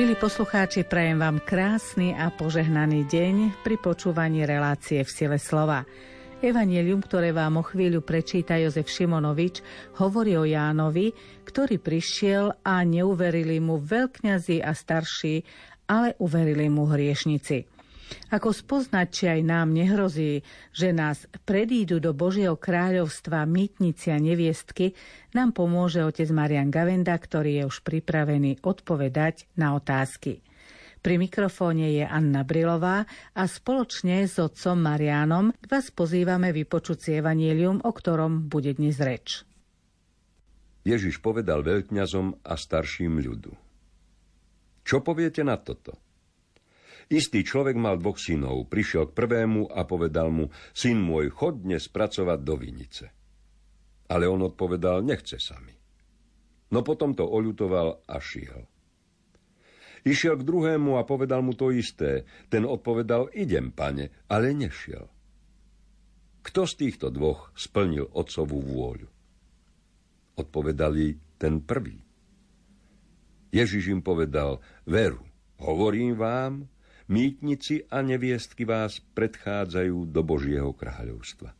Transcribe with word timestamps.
Milí 0.00 0.16
poslucháči, 0.16 0.88
prajem 0.88 1.20
vám 1.20 1.44
krásny 1.44 2.16
a 2.16 2.32
požehnaný 2.32 3.04
deň 3.04 3.60
pri 3.60 3.76
počúvaní 3.76 4.48
relácie 4.48 4.96
v 5.04 5.10
sile 5.12 5.36
slova. 5.36 5.84
Evangelium, 6.40 7.04
ktoré 7.04 7.36
vám 7.36 7.60
o 7.60 7.64
chvíľu 7.68 8.00
prečíta 8.00 8.56
Jozef 8.56 8.88
Šimonovič, 8.88 9.60
hovorí 10.00 10.40
o 10.40 10.48
Jánovi, 10.48 11.12
ktorý 11.44 11.76
prišiel 11.76 12.48
a 12.64 12.80
neuverili 12.80 13.60
mu 13.60 13.76
veľkňazi 13.76 14.64
a 14.64 14.72
starší, 14.72 15.44
ale 15.92 16.16
uverili 16.16 16.72
mu 16.72 16.88
hriešnici. 16.88 17.68
Ako 18.30 18.54
spoznať, 18.54 19.06
či 19.10 19.24
aj 19.26 19.40
nám 19.46 19.74
nehrozí, 19.74 20.42
že 20.70 20.94
nás 20.94 21.26
predídu 21.46 21.98
do 21.98 22.14
Božieho 22.14 22.58
kráľovstva 22.58 23.46
mýtnici 23.46 24.10
a 24.14 24.18
neviestky, 24.18 24.94
nám 25.34 25.54
pomôže 25.54 26.02
otec 26.02 26.26
Marian 26.34 26.70
Gavenda, 26.70 27.14
ktorý 27.14 27.62
je 27.62 27.64
už 27.70 27.82
pripravený 27.86 28.62
odpovedať 28.62 29.50
na 29.58 29.74
otázky. 29.78 30.42
Pri 31.00 31.16
mikrofóne 31.16 31.96
je 31.96 32.04
Anna 32.04 32.44
Brilová 32.44 33.08
a 33.32 33.42
spoločne 33.48 34.28
s 34.28 34.36
otcom 34.36 34.76
Marianom 34.76 35.56
vás 35.64 35.88
pozývame 35.88 36.52
vypočuť 36.52 36.98
si 37.00 37.10
evanielium, 37.16 37.80
o 37.80 37.90
ktorom 37.90 38.52
bude 38.52 38.76
dnes 38.76 39.00
reč. 39.00 39.48
Ježiš 40.84 41.24
povedal 41.24 41.64
veľkňazom 41.64 42.44
a 42.44 42.52
starším 42.52 43.16
ľudu. 43.16 43.52
Čo 44.84 45.00
poviete 45.00 45.40
na 45.40 45.56
toto? 45.56 45.96
Istý 47.10 47.42
človek 47.42 47.74
mal 47.74 47.98
dvoch 47.98 48.22
synov, 48.22 48.70
prišiel 48.70 49.10
k 49.10 49.16
prvému 49.18 49.74
a 49.74 49.82
povedal 49.82 50.30
mu, 50.30 50.46
syn 50.70 51.02
môj, 51.02 51.34
chod 51.34 51.66
dnes 51.66 51.90
pracovať 51.90 52.38
do 52.38 52.54
vinice. 52.54 53.10
Ale 54.06 54.30
on 54.30 54.46
odpovedal, 54.46 55.02
nechce 55.02 55.42
sa 55.42 55.58
mi. 55.58 55.74
No 56.70 56.86
potom 56.86 57.18
to 57.18 57.26
oľutoval 57.26 58.06
a 58.06 58.16
šiel. 58.22 58.62
Išiel 60.06 60.38
k 60.38 60.46
druhému 60.46 60.96
a 60.96 61.04
povedal 61.04 61.42
mu 61.42 61.52
to 61.52 61.74
isté. 61.74 62.22
Ten 62.46 62.62
odpovedal, 62.62 63.34
idem, 63.34 63.74
pane, 63.74 64.14
ale 64.30 64.54
nešiel. 64.54 65.10
Kto 66.46 66.62
z 66.64 66.74
týchto 66.78 67.10
dvoch 67.10 67.50
splnil 67.58 68.06
otcovú 68.06 68.62
vôľu? 68.62 69.10
Odpovedali 70.38 71.36
ten 71.36 71.58
prvý. 71.58 72.00
Ježiš 73.50 73.90
im 73.90 74.00
povedal, 74.00 74.62
veru, 74.86 75.26
hovorím 75.58 76.14
vám, 76.14 76.70
Mýtnici 77.10 77.90
a 77.90 78.06
neviestky 78.06 78.62
vás 78.62 79.02
predchádzajú 79.02 80.14
do 80.14 80.22
Božieho 80.22 80.70
kráľovstva. 80.70 81.50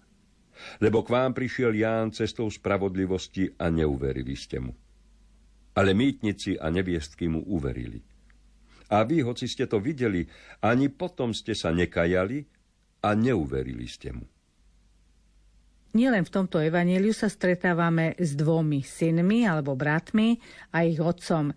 Lebo 0.78 1.02
k 1.02 1.10
vám 1.10 1.34
prišiel 1.34 1.74
Ján 1.74 2.14
cestou 2.14 2.46
spravodlivosti 2.46 3.50
a 3.58 3.66
neuverili 3.66 4.38
ste 4.38 4.62
mu. 4.62 4.78
Ale 5.74 5.90
mýtnici 5.90 6.54
a 6.54 6.70
neviestky 6.70 7.26
mu 7.26 7.42
uverili. 7.50 7.98
A 8.94 9.02
vy, 9.02 9.26
hoci 9.26 9.50
ste 9.50 9.66
to 9.66 9.82
videli, 9.82 10.22
ani 10.62 10.86
potom 10.86 11.34
ste 11.34 11.58
sa 11.58 11.74
nekajali 11.74 12.46
a 13.02 13.10
neuverili 13.18 13.90
ste 13.90 14.14
mu. 14.14 14.30
Nielen 15.90 16.22
v 16.22 16.30
tomto 16.30 16.62
evaníliu 16.62 17.10
sa 17.10 17.26
stretávame 17.26 18.14
s 18.14 18.38
dvomi 18.38 18.86
synmi 18.86 19.42
alebo 19.42 19.74
bratmi 19.74 20.38
a 20.70 20.86
ich 20.86 21.02
otcom. 21.02 21.50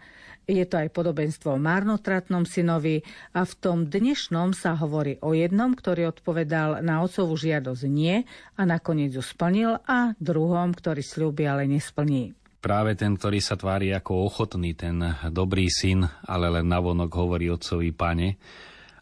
Je 0.44 0.66
to 0.68 0.76
aj 0.76 0.92
podobenstvo 0.92 1.56
o 1.56 1.62
marnotratnom 1.62 2.44
synovi 2.44 3.06
a 3.32 3.46
v 3.46 3.54
tom 3.62 3.88
dnešnom 3.88 4.52
sa 4.52 4.76
hovorí 4.76 5.22
o 5.24 5.32
jednom, 5.32 5.72
ktorý 5.72 6.12
odpovedal 6.12 6.84
na 6.84 7.00
otcovú 7.06 7.38
žiadosť 7.38 7.84
nie 7.88 8.26
a 8.58 8.62
nakoniec 8.68 9.16
ju 9.16 9.24
splnil 9.24 9.80
a 9.86 10.18
druhom, 10.20 10.76
ktorý 10.76 11.00
slúbi, 11.00 11.48
ale 11.48 11.70
nesplní. 11.70 12.36
Práve 12.60 12.98
ten, 12.98 13.16
ktorý 13.16 13.40
sa 13.40 13.54
tvári 13.54 13.94
ako 13.94 14.28
ochotný, 14.28 14.74
ten 14.76 15.00
dobrý 15.30 15.70
syn, 15.70 16.10
ale 16.26 16.50
len 16.60 16.68
navonok 16.68 17.12
hovorí 17.14 17.48
otcovi 17.48 17.94
pane 17.94 18.36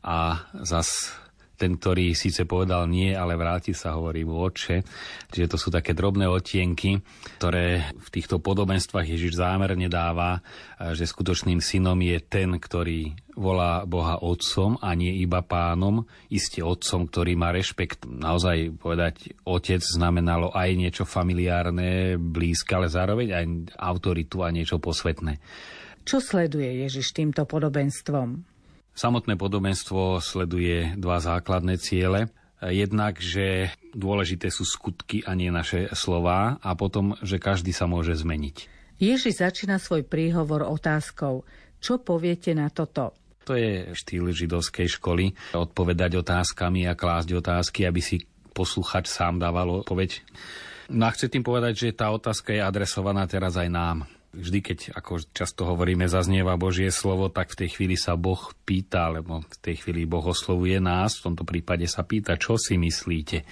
a 0.05 0.45
zas 0.65 1.20
ten, 1.61 1.77
ktorý 1.77 2.17
síce 2.17 2.49
povedal 2.49 2.89
nie, 2.89 3.13
ale 3.13 3.37
vráti 3.37 3.77
sa, 3.77 3.93
hovorí 3.93 4.25
mu 4.25 4.41
oče. 4.41 4.81
Čiže 5.29 5.45
to 5.45 5.57
sú 5.61 5.69
také 5.69 5.93
drobné 5.93 6.25
otienky, 6.25 6.97
ktoré 7.37 7.93
v 7.93 8.09
týchto 8.09 8.41
podobenstvách 8.41 9.05
Ježiš 9.05 9.37
zámerne 9.37 9.85
dáva, 9.85 10.41
že 10.97 11.05
skutočným 11.05 11.61
synom 11.61 12.01
je 12.01 12.17
ten, 12.25 12.57
ktorý 12.57 13.13
volá 13.37 13.85
Boha 13.85 14.19
otcom 14.25 14.81
a 14.81 14.91
nie 14.97 15.21
iba 15.21 15.45
pánom, 15.45 16.09
iste 16.33 16.65
otcom, 16.65 17.05
ktorý 17.05 17.37
má 17.37 17.53
rešpekt. 17.53 18.09
Naozaj 18.09 18.81
povedať 18.81 19.37
otec 19.45 19.85
znamenalo 19.85 20.49
aj 20.51 20.69
niečo 20.73 21.05
familiárne, 21.05 22.17
blízke, 22.17 22.73
ale 22.73 22.89
zároveň 22.89 23.27
aj 23.37 23.45
autoritu 23.77 24.41
a 24.41 24.49
niečo 24.49 24.81
posvetné. 24.81 25.37
Čo 26.01 26.17
sleduje 26.17 26.81
Ježiš 26.81 27.13
týmto 27.13 27.45
podobenstvom? 27.45 28.50
Samotné 28.91 29.39
podobenstvo 29.39 30.19
sleduje 30.19 30.93
dva 30.99 31.23
základné 31.23 31.79
ciele. 31.79 32.27
Jednak, 32.61 33.17
že 33.17 33.73
dôležité 33.97 34.53
sú 34.53 34.67
skutky 34.67 35.25
a 35.25 35.33
nie 35.33 35.49
naše 35.49 35.89
slová 35.97 36.61
a 36.61 36.77
potom, 36.77 37.17
že 37.25 37.41
každý 37.41 37.73
sa 37.73 37.89
môže 37.89 38.13
zmeniť. 38.13 38.69
Ježiš 39.01 39.41
začína 39.41 39.81
svoj 39.81 40.05
príhovor 40.05 40.61
otázkou. 40.69 41.41
Čo 41.81 41.97
poviete 41.97 42.53
na 42.53 42.69
toto? 42.69 43.17
To 43.49 43.57
je 43.57 43.89
štýl 43.97 44.29
židovskej 44.29 45.01
školy. 45.01 45.33
Odpovedať 45.57 46.21
otázkami 46.21 46.85
a 46.85 46.93
klásť 46.93 47.41
otázky, 47.41 47.89
aby 47.89 47.97
si 47.97 48.21
posluchač 48.53 49.09
sám 49.09 49.41
dával 49.41 49.81
odpoveď. 49.81 50.21
No 50.93 51.09
a 51.09 51.13
chcem 51.17 51.33
tým 51.33 51.41
povedať, 51.41 51.89
že 51.89 51.97
tá 51.97 52.13
otázka 52.13 52.53
je 52.53 52.61
adresovaná 52.61 53.25
teraz 53.25 53.57
aj 53.57 53.69
nám 53.73 53.97
vždy, 54.31 54.59
keď, 54.63 54.79
ako 54.95 55.23
často 55.35 55.67
hovoríme, 55.67 56.07
zaznieva 56.07 56.55
Božie 56.55 56.89
slovo, 56.89 57.27
tak 57.27 57.51
v 57.51 57.65
tej 57.65 57.69
chvíli 57.77 57.95
sa 57.99 58.15
Boh 58.15 58.39
pýta, 58.63 59.11
lebo 59.11 59.43
v 59.43 59.57
tej 59.59 59.83
chvíli 59.83 60.07
Boh 60.07 60.23
oslovuje 60.23 60.79
nás, 60.79 61.19
v 61.19 61.31
tomto 61.31 61.43
prípade 61.43 61.83
sa 61.85 62.07
pýta, 62.07 62.39
čo 62.39 62.55
si 62.55 62.79
myslíte. 62.79 63.43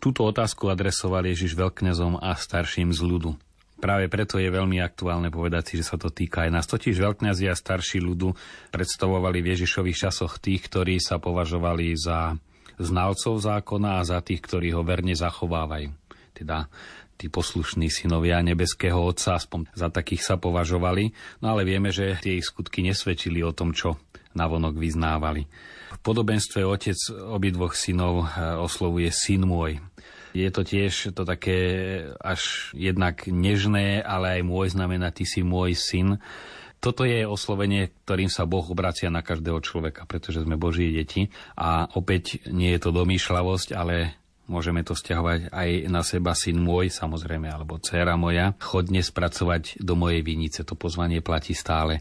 Túto 0.00 0.28
otázku 0.28 0.68
adresoval 0.68 1.24
Ježiš 1.28 1.56
veľkňazom 1.56 2.20
a 2.20 2.36
starším 2.36 2.92
z 2.92 3.00
ľudu. 3.00 3.30
Práve 3.76 4.08
preto 4.08 4.40
je 4.40 4.48
veľmi 4.48 4.80
aktuálne 4.80 5.28
povedať 5.28 5.68
si, 5.68 5.74
že 5.84 5.88
sa 5.92 6.00
to 6.00 6.08
týka 6.08 6.48
aj 6.48 6.50
nás. 6.52 6.64
Totiž 6.64 6.96
veľkňazi 6.96 7.44
a 7.52 7.54
starší 7.56 8.00
ľudu 8.00 8.32
predstavovali 8.72 9.44
v 9.44 9.52
Ježišových 9.52 10.08
časoch 10.08 10.40
tých, 10.40 10.64
ktorí 10.64 10.96
sa 10.96 11.20
považovali 11.20 11.92
za 11.92 12.40
znalcov 12.80 13.36
zákona 13.36 14.00
a 14.00 14.06
za 14.08 14.24
tých, 14.24 14.40
ktorí 14.40 14.72
ho 14.72 14.80
verne 14.80 15.12
zachovávajú. 15.12 15.92
Teda 16.32 16.68
tí 17.16 17.32
poslušní 17.32 17.88
synovia 17.88 18.44
nebeského 18.44 19.00
Otca, 19.00 19.40
aspoň 19.40 19.72
za 19.72 19.88
takých 19.88 20.22
sa 20.22 20.36
považovali, 20.36 21.10
no 21.40 21.56
ale 21.56 21.64
vieme, 21.64 21.88
že 21.90 22.20
tie 22.20 22.38
ich 22.38 22.46
skutky 22.46 22.84
nesvedčili 22.84 23.40
o 23.40 23.56
tom, 23.56 23.72
čo 23.72 23.96
navonok 24.36 24.76
vyznávali. 24.76 25.48
V 25.96 26.00
podobenstve 26.04 26.60
otec 26.60 26.98
obidvoch 27.32 27.72
synov 27.72 28.28
eh, 28.28 28.60
oslovuje 28.60 29.08
syn 29.08 29.48
môj. 29.48 29.80
Je 30.36 30.52
to 30.52 30.68
tiež 30.68 31.16
to 31.16 31.24
také 31.24 31.56
až 32.20 32.68
jednak 32.76 33.24
nežné, 33.24 34.04
ale 34.04 34.36
aj 34.36 34.42
môj 34.44 34.76
znamená, 34.76 35.08
ty 35.08 35.24
si 35.24 35.40
môj 35.40 35.72
syn. 35.72 36.20
Toto 36.76 37.08
je 37.08 37.24
oslovenie, 37.24 37.88
ktorým 38.04 38.28
sa 38.28 38.44
Boh 38.44 38.68
obracia 38.68 39.08
na 39.08 39.24
každého 39.24 39.64
človeka, 39.64 40.04
pretože 40.04 40.44
sme 40.44 40.60
Boží 40.60 40.92
deti. 40.92 41.32
A 41.56 41.88
opäť 41.96 42.44
nie 42.52 42.68
je 42.76 42.80
to 42.84 42.92
domýšľavosť, 42.92 43.68
ale 43.72 44.12
Môžeme 44.46 44.86
to 44.86 44.94
stiahovať 44.94 45.50
aj 45.50 45.70
na 45.90 46.06
seba, 46.06 46.30
syn 46.38 46.62
môj, 46.62 46.94
samozrejme, 46.94 47.50
alebo 47.50 47.82
dcera 47.82 48.14
moja. 48.14 48.54
Chodne 48.62 49.02
spracovať 49.02 49.82
do 49.82 49.98
mojej 49.98 50.22
vinice. 50.22 50.62
To 50.62 50.78
pozvanie 50.78 51.18
platí 51.18 51.50
stále. 51.50 51.98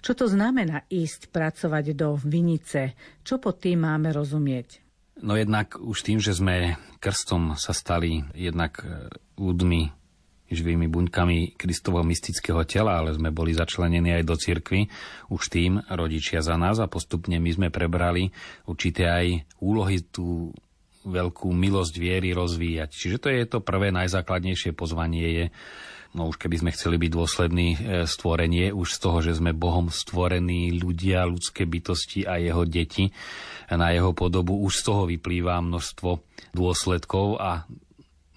Čo 0.00 0.14
to 0.14 0.26
znamená 0.30 0.86
ísť 0.86 1.28
pracovať 1.34 1.92
do 1.92 2.14
vinice? 2.16 2.94
Čo 3.26 3.42
pod 3.42 3.58
tým 3.60 3.84
máme 3.84 4.14
rozumieť? 4.14 4.80
No 5.20 5.36
jednak 5.36 5.76
už 5.76 6.00
tým, 6.00 6.16
že 6.22 6.32
sme 6.32 6.80
krstom 7.02 7.58
sa 7.60 7.76
stali 7.76 8.24
jednak 8.32 8.80
e, 8.80 9.12
ľuďmi, 9.36 9.82
živými 10.48 10.88
buňkami 10.88 11.60
Kristovho 11.60 12.00
mystického 12.00 12.64
tela, 12.64 13.02
ale 13.02 13.12
sme 13.12 13.28
boli 13.28 13.52
začlenení 13.52 14.16
aj 14.16 14.24
do 14.24 14.34
cirkvy, 14.40 14.88
už 15.28 15.42
tým 15.52 15.78
rodičia 15.92 16.40
za 16.40 16.56
nás 16.56 16.80
a 16.80 16.88
postupne 16.88 17.36
my 17.36 17.50
sme 17.52 17.68
prebrali 17.68 18.32
určité 18.64 19.12
aj 19.12 19.26
úlohy 19.60 20.00
tu 20.08 20.50
veľkú 21.04 21.48
milosť 21.48 21.94
viery 21.96 22.36
rozvíjať. 22.36 22.90
Čiže 22.92 23.16
to 23.20 23.28
je 23.32 23.44
to 23.48 23.58
prvé 23.64 23.88
najzákladnejšie 23.94 24.76
pozvanie 24.76 25.26
je, 25.32 25.46
no 26.12 26.28
už 26.28 26.36
keby 26.36 26.60
sme 26.60 26.74
chceli 26.76 27.00
byť 27.00 27.10
dôslední 27.10 27.68
e, 27.72 27.78
stvorenie, 28.04 28.74
už 28.74 28.88
z 28.96 28.98
toho, 29.00 29.18
že 29.24 29.40
sme 29.40 29.56
Bohom 29.56 29.88
stvorení 29.88 30.76
ľudia, 30.76 31.24
ľudské 31.24 31.64
bytosti 31.64 32.28
a 32.28 32.36
jeho 32.36 32.68
deti 32.68 33.08
na 33.70 33.94
jeho 33.94 34.12
podobu, 34.12 34.60
už 34.60 34.82
z 34.82 34.82
toho 34.82 35.02
vyplýva 35.08 35.62
množstvo 35.62 36.10
dôsledkov 36.52 37.38
a 37.38 37.64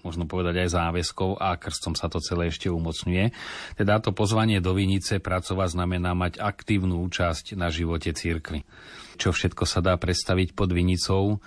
možno 0.04 0.28
povedať 0.28 0.68
aj 0.68 0.76
záväzkov 0.76 1.40
a 1.40 1.56
krstom 1.56 1.96
sa 1.96 2.12
to 2.12 2.20
celé 2.20 2.52
ešte 2.52 2.68
umocňuje. 2.68 3.32
Teda 3.74 3.98
to 3.98 4.12
pozvanie 4.12 4.60
do 4.60 4.76
Vinice 4.76 5.18
pracovať 5.18 5.74
znamená 5.74 6.12
mať 6.12 6.38
aktívnu 6.38 7.00
účasť 7.08 7.56
na 7.56 7.72
živote 7.72 8.12
církvy. 8.12 8.68
Čo 9.16 9.32
všetko 9.32 9.64
sa 9.64 9.80
dá 9.80 9.96
predstaviť 9.96 10.52
pod 10.52 10.70
Vinicou, 10.76 11.40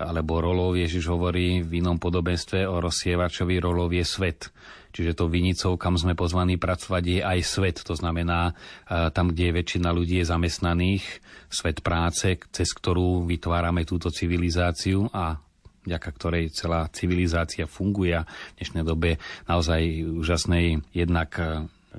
alebo 0.00 0.40
rolov 0.40 0.80
Ježiš 0.80 1.12
hovorí 1.12 1.60
v 1.60 1.84
inom 1.84 2.00
podobenstve 2.00 2.64
o 2.64 2.80
rozsievačovi 2.80 3.60
rolov 3.60 3.92
je 3.92 4.04
svet. 4.08 4.48
Čiže 4.90 5.14
to 5.14 5.30
vinicou, 5.30 5.78
kam 5.78 5.94
sme 5.94 6.18
pozvaní 6.18 6.58
pracovať, 6.58 7.02
je 7.06 7.20
aj 7.22 7.38
svet. 7.46 7.76
To 7.86 7.94
znamená, 7.94 8.58
tam, 9.14 9.30
kde 9.30 9.52
je 9.52 9.56
väčšina 9.62 9.94
ľudí 9.94 10.18
je 10.18 10.26
zamestnaných, 10.26 11.04
svet 11.46 11.78
práce, 11.84 12.34
cez 12.50 12.68
ktorú 12.74 13.22
vytvárame 13.28 13.86
túto 13.86 14.10
civilizáciu 14.10 15.06
a 15.14 15.38
vďaka 15.86 16.08
ktorej 16.10 16.50
celá 16.50 16.90
civilizácia 16.90 17.70
funguje 17.70 18.18
v 18.18 18.26
dnešnej 18.58 18.82
dobe 18.82 19.22
naozaj 19.46 19.80
úžasnej 20.10 20.82
jednak 20.90 21.38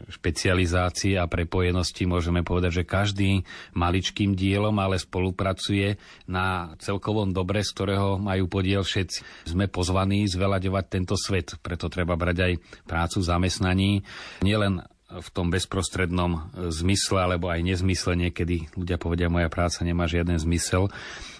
špecializácie 0.09 1.19
a 1.19 1.29
prepojenosti 1.29 2.07
môžeme 2.07 2.41
povedať, 2.41 2.81
že 2.81 2.89
každý 2.89 3.29
maličkým 3.75 4.33
dielom 4.33 4.73
ale 4.79 4.97
spolupracuje 4.97 5.99
na 6.25 6.73
celkovom 6.79 7.35
dobre, 7.35 7.61
z 7.61 7.73
ktorého 7.75 8.17
majú 8.17 8.47
podiel 8.47 8.81
všetci. 8.81 9.49
Sme 9.51 9.67
pozvaní 9.67 10.25
zveľaďovať 10.25 10.85
tento 10.87 11.13
svet, 11.19 11.59
preto 11.59 11.91
treba 11.91 12.15
brať 12.15 12.37
aj 12.41 12.53
prácu 12.87 13.19
zamestnaní, 13.21 14.01
nielen 14.41 14.81
v 15.11 15.29
tom 15.35 15.51
bezprostrednom 15.51 16.55
zmysle 16.71 17.19
alebo 17.19 17.51
aj 17.51 17.59
nezmysle 17.67 18.15
niekedy 18.15 18.71
ľudia 18.79 18.95
povedia, 18.95 19.27
moja 19.27 19.51
práca 19.51 19.83
nemá 19.83 20.07
žiaden 20.07 20.39
zmysel, 20.39 20.87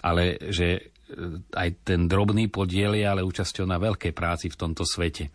ale 0.04 0.36
že 0.52 0.91
aj 1.52 1.68
ten 1.84 2.08
drobný 2.08 2.48
podiel 2.48 2.96
je 2.96 3.04
ale 3.06 3.22
účasťou 3.24 3.64
na 3.68 3.78
veľkej 3.78 4.12
práci 4.12 4.48
v 4.48 4.58
tomto 4.58 4.82
svete. 4.84 5.28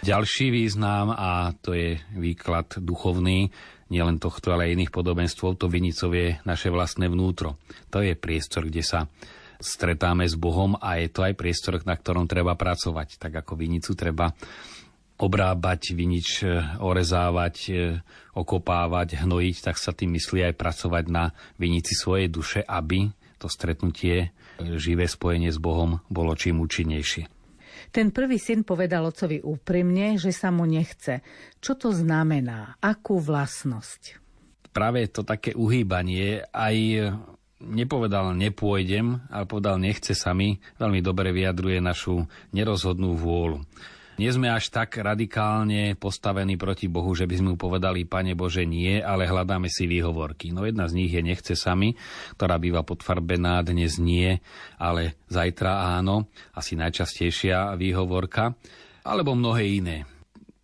Ďalší 0.00 0.48
význam, 0.48 1.12
a 1.12 1.52
to 1.60 1.76
je 1.76 2.00
výklad 2.16 2.80
duchovný, 2.80 3.52
nielen 3.90 4.22
tohto, 4.22 4.54
ale 4.54 4.70
aj 4.70 4.74
iných 4.78 4.94
podobenstv, 4.94 5.58
to 5.58 5.66
vinicov 5.66 6.14
je 6.14 6.38
naše 6.46 6.70
vlastné 6.70 7.10
vnútro. 7.10 7.58
To 7.90 8.00
je 8.00 8.14
priestor, 8.14 8.70
kde 8.70 8.86
sa 8.86 9.10
stretáme 9.60 10.24
s 10.24 10.38
Bohom 10.38 10.78
a 10.80 10.96
je 11.02 11.12
to 11.12 11.20
aj 11.26 11.36
priestor, 11.36 11.76
na 11.84 11.98
ktorom 11.98 12.24
treba 12.24 12.56
pracovať. 12.56 13.20
Tak 13.20 13.44
ako 13.44 13.60
vinicu 13.60 13.92
treba 13.92 14.32
obrábať, 15.20 15.92
vinič 15.92 16.28
e, 16.40 16.64
orezávať, 16.80 17.56
e, 17.68 18.00
okopávať, 18.32 19.20
hnojiť, 19.20 19.56
tak 19.60 19.76
sa 19.76 19.92
tým 19.92 20.16
myslí 20.16 20.48
aj 20.48 20.54
pracovať 20.56 21.04
na 21.12 21.36
vinici 21.60 21.92
svojej 21.92 22.32
duše, 22.32 22.64
aby 22.64 23.12
to 23.36 23.44
stretnutie, 23.52 24.16
e, 24.16 24.28
živé 24.78 25.08
spojenie 25.08 25.50
s 25.50 25.58
Bohom 25.60 26.02
bolo 26.12 26.36
čím 26.36 26.60
účinnejšie. 26.60 27.28
Ten 27.90 28.14
prvý 28.14 28.38
syn 28.38 28.62
povedal 28.62 29.02
otcovi 29.02 29.42
úprimne, 29.42 30.14
že 30.14 30.30
sa 30.30 30.54
mu 30.54 30.62
nechce. 30.62 31.26
Čo 31.58 31.74
to 31.74 31.88
znamená? 31.90 32.78
Akú 32.78 33.18
vlastnosť? 33.18 34.22
Práve 34.70 35.10
to 35.10 35.26
také 35.26 35.50
uhýbanie 35.58 36.46
aj 36.54 36.76
nepovedal 37.60 38.30
nepôjdem, 38.38 39.26
ale 39.26 39.44
povedal 39.50 39.82
nechce 39.82 40.14
sa 40.14 40.30
mi, 40.30 40.62
veľmi 40.78 41.02
dobre 41.02 41.34
vyjadruje 41.34 41.82
našu 41.82 42.24
nerozhodnú 42.54 43.18
vôľu 43.18 43.66
nie 44.20 44.28
sme 44.28 44.52
až 44.52 44.68
tak 44.68 45.00
radikálne 45.00 45.96
postavení 45.96 46.60
proti 46.60 46.92
Bohu, 46.92 47.16
že 47.16 47.24
by 47.24 47.34
sme 47.40 47.48
mu 47.56 47.58
povedali, 47.58 48.04
Pane 48.04 48.36
Bože, 48.36 48.68
nie, 48.68 49.00
ale 49.00 49.24
hľadáme 49.24 49.72
si 49.72 49.88
výhovorky. 49.88 50.52
No 50.52 50.68
jedna 50.68 50.84
z 50.92 51.00
nich 51.00 51.08
je 51.08 51.24
nechce 51.24 51.56
sami, 51.56 51.96
ktorá 52.36 52.60
býva 52.60 52.84
podfarbená, 52.84 53.64
dnes 53.64 53.96
nie, 53.96 54.36
ale 54.76 55.16
zajtra 55.32 55.96
áno, 55.96 56.28
asi 56.52 56.76
najčastejšia 56.76 57.80
výhovorka, 57.80 58.52
alebo 59.08 59.32
mnohé 59.32 59.64
iné. 59.80 60.04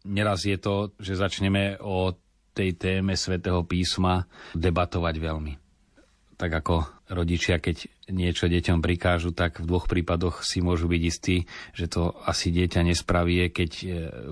Neraz 0.04 0.44
je 0.44 0.60
to, 0.60 0.92
že 1.00 1.16
začneme 1.16 1.80
o 1.80 2.12
tej 2.52 2.76
téme 2.76 3.16
svätého 3.16 3.64
písma 3.64 4.28
debatovať 4.52 5.14
veľmi. 5.16 5.52
Tak 6.36 6.60
ako 6.60 6.95
rodičia, 7.06 7.62
keď 7.62 7.86
niečo 8.10 8.50
deťom 8.50 8.82
prikážu, 8.82 9.30
tak 9.30 9.62
v 9.62 9.68
dvoch 9.68 9.86
prípadoch 9.86 10.42
si 10.42 10.58
môžu 10.58 10.90
byť 10.90 11.02
istí, 11.06 11.46
že 11.74 11.86
to 11.86 12.14
asi 12.26 12.50
dieťa 12.50 12.82
nespraví, 12.82 13.46
keď 13.50 13.70
e, 13.78 13.84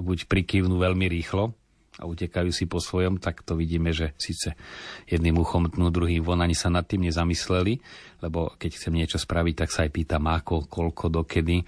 buď 0.02 0.26
prikývnú 0.26 0.78
veľmi 0.78 1.06
rýchlo 1.06 1.54
a 1.94 2.10
utekajú 2.10 2.50
si 2.50 2.66
po 2.66 2.82
svojom, 2.82 3.22
tak 3.22 3.46
to 3.46 3.54
vidíme, 3.54 3.94
že 3.94 4.18
síce 4.18 4.58
jedným 5.06 5.38
uchom 5.38 5.70
tnú, 5.70 5.94
druhým 5.94 6.26
von, 6.26 6.42
ani 6.42 6.58
sa 6.58 6.66
nad 6.66 6.82
tým 6.82 7.06
nezamysleli, 7.06 7.78
lebo 8.18 8.58
keď 8.58 8.70
chcem 8.74 8.94
niečo 8.98 9.18
spraviť, 9.22 9.54
tak 9.54 9.70
sa 9.70 9.86
aj 9.86 9.90
pýtam 9.94 10.26
ako, 10.26 10.66
koľko, 10.66 11.22
dokedy 11.22 11.62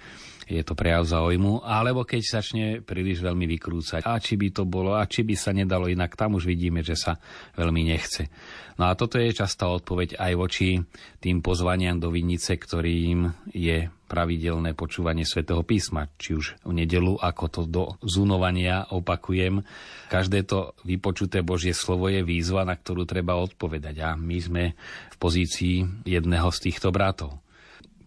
je 0.47 0.63
to 0.63 0.73
prejav 0.79 1.03
záujmu, 1.03 1.67
alebo 1.67 2.07
keď 2.07 2.21
začne 2.23 2.65
príliš 2.79 3.19
veľmi 3.19 3.43
vykrúcať. 3.59 4.07
A 4.07 4.15
či 4.23 4.39
by 4.39 4.47
to 4.55 4.63
bolo, 4.63 4.95
a 4.95 5.03
či 5.03 5.27
by 5.27 5.35
sa 5.35 5.51
nedalo 5.51 5.91
inak, 5.91 6.15
tam 6.15 6.39
už 6.39 6.47
vidíme, 6.47 6.79
že 6.81 6.95
sa 6.95 7.19
veľmi 7.59 7.83
nechce. 7.83 8.31
No 8.79 8.87
a 8.87 8.95
toto 8.95 9.19
je 9.19 9.33
častá 9.35 9.67
odpoveď 9.67 10.15
aj 10.15 10.33
voči 10.39 10.79
tým 11.19 11.43
pozvaniam 11.43 11.99
do 11.99 12.13
Vinice, 12.13 12.55
ktorým 12.55 13.51
je 13.51 13.91
pravidelné 14.07 14.71
počúvanie 14.71 15.27
svätého 15.27 15.59
písma, 15.67 16.07
či 16.15 16.37
už 16.39 16.61
v 16.63 16.71
nedelu, 16.71 17.19
ako 17.19 17.45
to 17.51 17.61
do 17.67 17.83
zunovania 18.05 18.87
opakujem. 18.87 19.65
Každé 20.07 20.47
to 20.47 20.77
vypočuté 20.87 21.43
Božie 21.43 21.75
slovo 21.75 22.07
je 22.07 22.23
výzva, 22.23 22.63
na 22.63 22.79
ktorú 22.79 23.03
treba 23.03 23.35
odpovedať 23.35 23.99
a 23.99 24.09
my 24.15 24.37
sme 24.39 24.63
v 25.11 25.15
pozícii 25.19 26.07
jedného 26.07 26.47
z 26.55 26.71
týchto 26.71 26.93
bratov. 26.95 27.43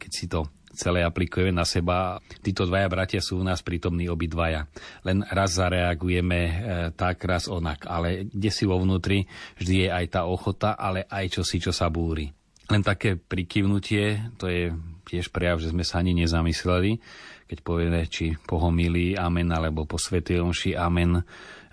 Keď 0.00 0.10
si 0.10 0.25
to 0.31 0.48
celé 0.75 1.02
aplikujeme 1.02 1.50
na 1.55 1.67
seba. 1.67 2.19
Títo 2.43 2.67
dvaja 2.67 2.88
bratia 2.90 3.20
sú 3.22 3.43
u 3.43 3.44
nás 3.44 3.62
prítomní 3.62 4.06
obidvaja. 4.06 4.70
Len 5.02 5.26
raz 5.26 5.58
zareagujeme 5.58 6.40
e, 6.40 6.52
tak, 6.94 7.22
raz 7.26 7.50
onak. 7.50 7.87
Ale 7.87 8.31
kde 8.31 8.50
si 8.50 8.64
vo 8.67 8.78
vnútri 8.78 9.26
vždy 9.58 9.87
je 9.87 9.88
aj 9.90 10.06
tá 10.11 10.20
ochota, 10.26 10.78
ale 10.78 11.06
aj 11.11 11.40
čosi, 11.40 11.58
čo 11.58 11.72
sa 11.75 11.90
búri. 11.90 12.31
Len 12.70 12.82
také 12.87 13.19
prikývnutie, 13.19 14.37
to 14.38 14.46
je 14.46 14.70
tiež 15.11 15.34
prejav, 15.34 15.58
že 15.58 15.75
sme 15.75 15.82
sa 15.82 15.99
ani 15.99 16.14
nezamysleli, 16.14 17.02
keď 17.50 17.58
povieme, 17.67 18.06
či 18.06 18.38
pohomili 18.46 19.19
amen, 19.19 19.50
alebo 19.50 19.82
po 19.82 19.99
Svetej 19.99 20.38
amen, 20.78 21.19
e, 21.19 21.22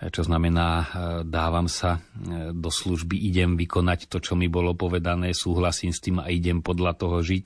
čo 0.09 0.25
znamená, 0.25 0.67
e, 0.81 0.85
dávam 1.21 1.69
sa 1.69 2.01
do 2.49 2.73
služby, 2.73 3.13
idem 3.13 3.53
vykonať 3.53 4.09
to, 4.09 4.17
čo 4.17 4.33
mi 4.33 4.49
bolo 4.49 4.73
povedané, 4.73 5.37
súhlasím 5.37 5.93
s 5.93 6.01
tým 6.01 6.17
a 6.17 6.33
idem 6.33 6.65
podľa 6.65 6.97
toho 6.97 7.21
žiť 7.21 7.45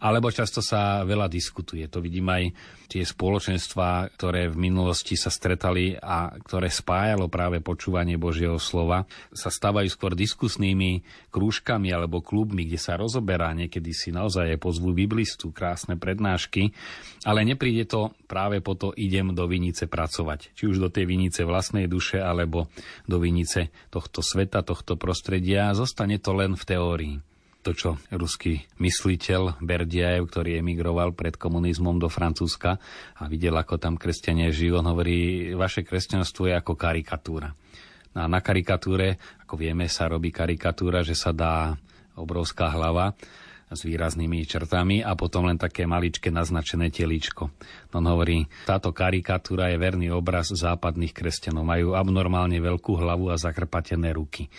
alebo 0.00 0.32
často 0.32 0.64
sa 0.64 1.04
veľa 1.04 1.28
diskutuje. 1.28 1.84
To 1.92 2.00
vidím 2.00 2.26
aj 2.32 2.44
tie 2.90 3.06
spoločenstva, 3.06 4.10
ktoré 4.18 4.50
v 4.50 4.58
minulosti 4.58 5.14
sa 5.14 5.30
stretali 5.30 5.94
a 5.94 6.34
ktoré 6.34 6.66
spájalo 6.66 7.30
práve 7.30 7.62
počúvanie 7.62 8.18
Božieho 8.18 8.58
slova, 8.58 9.06
sa 9.30 9.46
stávajú 9.46 9.86
skôr 9.86 10.18
diskusnými 10.18 11.06
krúžkami 11.30 11.94
alebo 11.94 12.18
klubmi, 12.18 12.66
kde 12.66 12.82
sa 12.82 12.98
rozoberá, 12.98 13.54
niekedy 13.54 13.94
si 13.94 14.10
naozaj 14.10 14.58
pozvú 14.58 14.90
biblistu, 14.90 15.54
krásne 15.54 15.94
prednášky, 15.94 16.74
ale 17.22 17.46
nepríde 17.46 17.86
to 17.86 18.10
práve 18.26 18.58
po 18.58 18.74
to 18.74 18.90
idem 18.98 19.36
do 19.36 19.46
vinice 19.46 19.86
pracovať. 19.86 20.50
Či 20.58 20.74
už 20.74 20.82
do 20.82 20.88
tej 20.90 21.06
vinice 21.06 21.46
vlastnej 21.46 21.86
duše, 21.86 22.18
alebo 22.18 22.66
do 23.06 23.22
vinice 23.22 23.70
tohto 23.92 24.24
sveta, 24.24 24.66
tohto 24.66 24.98
prostredia. 24.98 25.70
Zostane 25.76 26.18
to 26.18 26.34
len 26.34 26.58
v 26.58 26.64
teórii 26.66 27.16
to, 27.60 27.76
čo 27.76 27.90
ruský 28.08 28.64
mysliteľ 28.80 29.60
Berdiajev, 29.60 30.24
ktorý 30.24 30.60
emigroval 30.60 31.12
pred 31.12 31.36
komunizmom 31.36 32.00
do 32.00 32.08
Francúzska 32.08 32.80
a 33.16 33.22
videl, 33.28 33.56
ako 33.56 33.76
tam 33.76 34.00
kresťania 34.00 34.48
žijú, 34.48 34.80
on 34.80 34.88
hovorí, 34.88 35.52
vaše 35.52 35.84
kresťanstvo 35.84 36.48
je 36.48 36.54
ako 36.56 36.72
karikatúra. 36.76 37.52
No 38.16 38.18
a 38.24 38.26
na 38.26 38.40
karikatúre, 38.42 39.20
ako 39.44 39.54
vieme, 39.60 39.86
sa 39.86 40.10
robí 40.10 40.34
karikatúra, 40.34 41.04
že 41.06 41.14
sa 41.14 41.30
dá 41.30 41.78
obrovská 42.18 42.72
hlava 42.72 43.14
s 43.70 43.86
výraznými 43.86 44.42
črtami 44.50 45.06
a 45.06 45.14
potom 45.14 45.46
len 45.46 45.54
také 45.54 45.86
maličké 45.86 46.34
naznačené 46.34 46.90
teličko. 46.90 47.54
On 47.94 48.02
hovorí, 48.02 48.50
táto 48.66 48.90
karikatúra 48.90 49.70
je 49.70 49.78
verný 49.78 50.10
obraz 50.10 50.50
západných 50.50 51.14
kresťanov. 51.14 51.62
Majú 51.62 51.94
abnormálne 51.94 52.58
veľkú 52.58 52.98
hlavu 52.98 53.30
a 53.30 53.38
zakrpatené 53.38 54.10
ruky. 54.10 54.50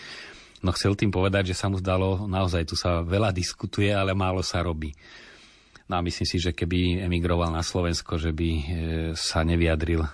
No 0.61 0.69
chcel 0.73 0.93
tým 0.93 1.09
povedať, 1.09 1.53
že 1.53 1.57
sa 1.57 1.67
mu 1.69 1.81
zdalo, 1.81 2.29
naozaj 2.29 2.69
tu 2.69 2.77
sa 2.77 3.01
veľa 3.01 3.33
diskutuje, 3.33 3.89
ale 3.89 4.13
málo 4.13 4.45
sa 4.45 4.61
robí. 4.61 4.93
No 5.89 5.99
a 5.99 6.05
myslím 6.05 6.27
si, 6.29 6.37
že 6.39 6.55
keby 6.55 7.03
emigroval 7.03 7.51
na 7.51 7.65
Slovensko, 7.65 8.15
že 8.15 8.31
by 8.31 8.49
e, 8.49 8.63
sa 9.17 9.43
nevyjadril 9.43 10.05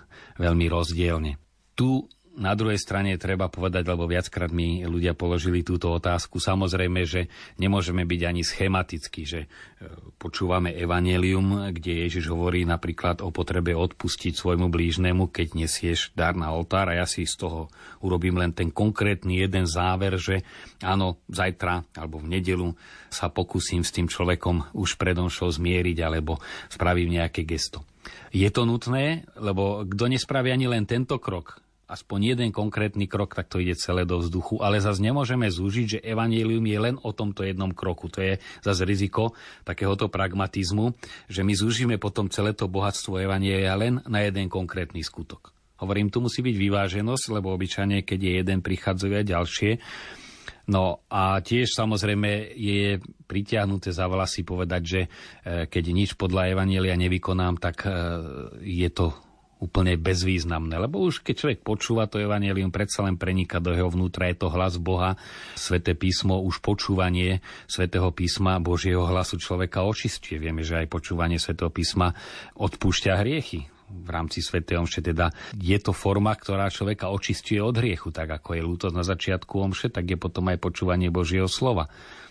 veľmi 0.42 0.66
rozdielne. 0.72 1.38
Tu 1.78 2.02
na 2.38 2.54
druhej 2.54 2.78
strane 2.78 3.18
treba 3.18 3.50
povedať, 3.50 3.82
lebo 3.90 4.06
viackrát 4.06 4.54
mi 4.54 4.86
ľudia 4.86 5.18
položili 5.18 5.66
túto 5.66 5.90
otázku, 5.90 6.38
samozrejme, 6.38 7.02
že 7.04 7.28
nemôžeme 7.58 8.06
byť 8.06 8.22
ani 8.24 8.46
schematicky, 8.46 9.22
že 9.26 9.40
e, 9.44 9.48
počúvame 10.22 10.78
evanelium, 10.78 11.74
kde 11.74 12.06
Ježiš 12.06 12.30
hovorí 12.30 12.62
napríklad 12.64 13.26
o 13.26 13.34
potrebe 13.34 13.74
odpustiť 13.74 14.38
svojmu 14.38 14.70
blížnemu, 14.70 15.34
keď 15.34 15.58
nesieš 15.58 16.14
dar 16.14 16.38
na 16.38 16.54
oltár 16.54 16.94
a 16.94 17.02
ja 17.02 17.10
si 17.10 17.26
z 17.26 17.42
toho 17.42 17.74
urobím 18.06 18.38
len 18.38 18.54
ten 18.54 18.70
konkrétny 18.70 19.42
jeden 19.42 19.66
záver, 19.66 20.22
že 20.22 20.46
áno, 20.86 21.18
zajtra 21.28 21.90
alebo 21.98 22.22
v 22.22 22.38
nedelu 22.38 22.70
sa 23.10 23.34
pokúsim 23.34 23.82
s 23.82 23.90
tým 23.90 24.06
človekom 24.06 24.78
už 24.78 25.02
predomšou 25.02 25.50
zmieriť 25.50 25.98
alebo 26.06 26.38
spravím 26.70 27.18
nejaké 27.18 27.42
gesto. 27.50 27.82
Je 28.32 28.48
to 28.54 28.64
nutné, 28.64 29.28
lebo 29.36 29.84
kto 29.84 30.06
nespraví 30.08 30.54
ani 30.54 30.70
len 30.70 30.88
tento 30.88 31.20
krok, 31.20 31.60
aspoň 31.88 32.36
jeden 32.36 32.50
konkrétny 32.52 33.08
krok, 33.08 33.34
tak 33.34 33.48
to 33.48 33.64
ide 33.64 33.80
celé 33.80 34.04
do 34.04 34.20
vzduchu. 34.20 34.60
Ale 34.60 34.84
zase 34.84 35.00
nemôžeme 35.00 35.48
zúžiť, 35.48 35.86
že 35.88 36.04
evanílium 36.04 36.64
je 36.68 36.80
len 36.80 36.96
o 37.00 37.16
tomto 37.16 37.48
jednom 37.48 37.72
kroku. 37.72 38.12
To 38.12 38.20
je 38.20 38.44
zase 38.60 38.84
riziko 38.84 39.32
takéhoto 39.64 40.12
pragmatizmu, 40.12 40.94
že 41.32 41.42
my 41.48 41.54
zúžime 41.56 41.96
potom 41.96 42.28
celé 42.28 42.52
to 42.52 42.68
bohatstvo 42.68 43.24
evanielia 43.24 43.74
len 43.80 44.04
na 44.06 44.22
jeden 44.28 44.52
konkrétny 44.52 45.00
skutok. 45.00 45.56
Hovorím, 45.80 46.10
tu 46.12 46.20
musí 46.20 46.42
byť 46.42 46.56
vyváženosť, 46.58 47.26
lebo 47.32 47.54
obyčajne, 47.54 48.02
keď 48.02 48.20
je 48.20 48.32
jeden, 48.44 48.60
prichádzajú 48.66 49.14
aj 49.14 49.26
ďalšie. 49.30 49.72
No 50.68 51.00
a 51.08 51.40
tiež 51.40 51.72
samozrejme 51.72 52.52
je 52.60 53.00
pritiahnuté 53.24 53.96
za 53.96 54.04
vlasy 54.12 54.44
povedať, 54.44 54.82
že 54.84 55.02
e, 55.06 55.10
keď 55.72 55.84
nič 55.96 56.10
podľa 56.20 56.52
Evanielia 56.52 57.00
nevykonám, 57.00 57.56
tak 57.56 57.88
e, 57.88 57.92
je 58.68 58.90
to 58.92 59.16
úplne 59.58 59.98
bezvýznamné. 59.98 60.78
Lebo 60.78 61.02
už 61.02 61.26
keď 61.26 61.36
človek 61.36 61.60
počúva 61.66 62.06
to 62.06 62.22
evanelium, 62.22 62.70
predsa 62.70 63.06
len 63.06 63.18
prenika 63.18 63.58
do 63.58 63.74
jeho 63.74 63.90
vnútra, 63.90 64.30
je 64.30 64.38
to 64.38 64.54
hlas 64.54 64.78
Boha, 64.78 65.18
Sveté 65.58 65.98
písmo, 65.98 66.42
už 66.46 66.62
počúvanie 66.62 67.42
Svetého 67.66 68.10
písma, 68.14 68.62
Božieho 68.62 69.06
hlasu 69.06 69.42
človeka 69.42 69.86
očistuje. 69.86 70.38
Vieme, 70.38 70.62
že 70.62 70.78
aj 70.78 70.88
počúvanie 70.92 71.42
Svetého 71.42 71.74
písma 71.74 72.14
odpúšťa 72.58 73.14
hriechy 73.18 73.66
v 73.88 74.10
rámci 74.12 74.44
Svetej 74.44 74.84
Omše. 74.84 75.00
Teda 75.00 75.32
je 75.56 75.78
to 75.80 75.96
forma, 75.96 76.36
ktorá 76.36 76.68
človeka 76.68 77.10
očistuje 77.10 77.58
od 77.64 77.80
hriechu, 77.80 78.12
tak 78.12 78.30
ako 78.30 78.60
je 78.60 78.62
lútosť 78.62 78.96
na 78.96 79.04
začiatku 79.08 79.54
Omše, 79.58 79.88
tak 79.90 80.06
je 80.12 80.18
potom 80.20 80.52
aj 80.52 80.60
počúvanie 80.60 81.08
Božieho 81.10 81.48
slova 81.48 81.88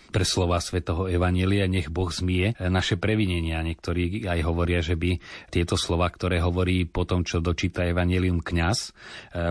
pre 0.09 0.23
slova 0.23 0.57
svätého 0.63 1.05
Evanielia, 1.05 1.67
nech 1.67 1.91
Boh 1.91 2.09
zmie 2.09 2.55
naše 2.57 2.95
previnenia. 2.95 3.61
Niektorí 3.61 4.25
aj 4.25 4.39
hovoria, 4.47 4.79
že 4.79 4.95
by 4.95 5.19
tieto 5.51 5.75
slova, 5.75 6.07
ktoré 6.09 6.39
hovorí 6.41 6.87
po 6.87 7.03
tom, 7.03 7.27
čo 7.27 7.43
dočíta 7.43 7.85
Evanielium 7.85 8.39
kňaz, 8.41 8.77
e, 8.79 8.89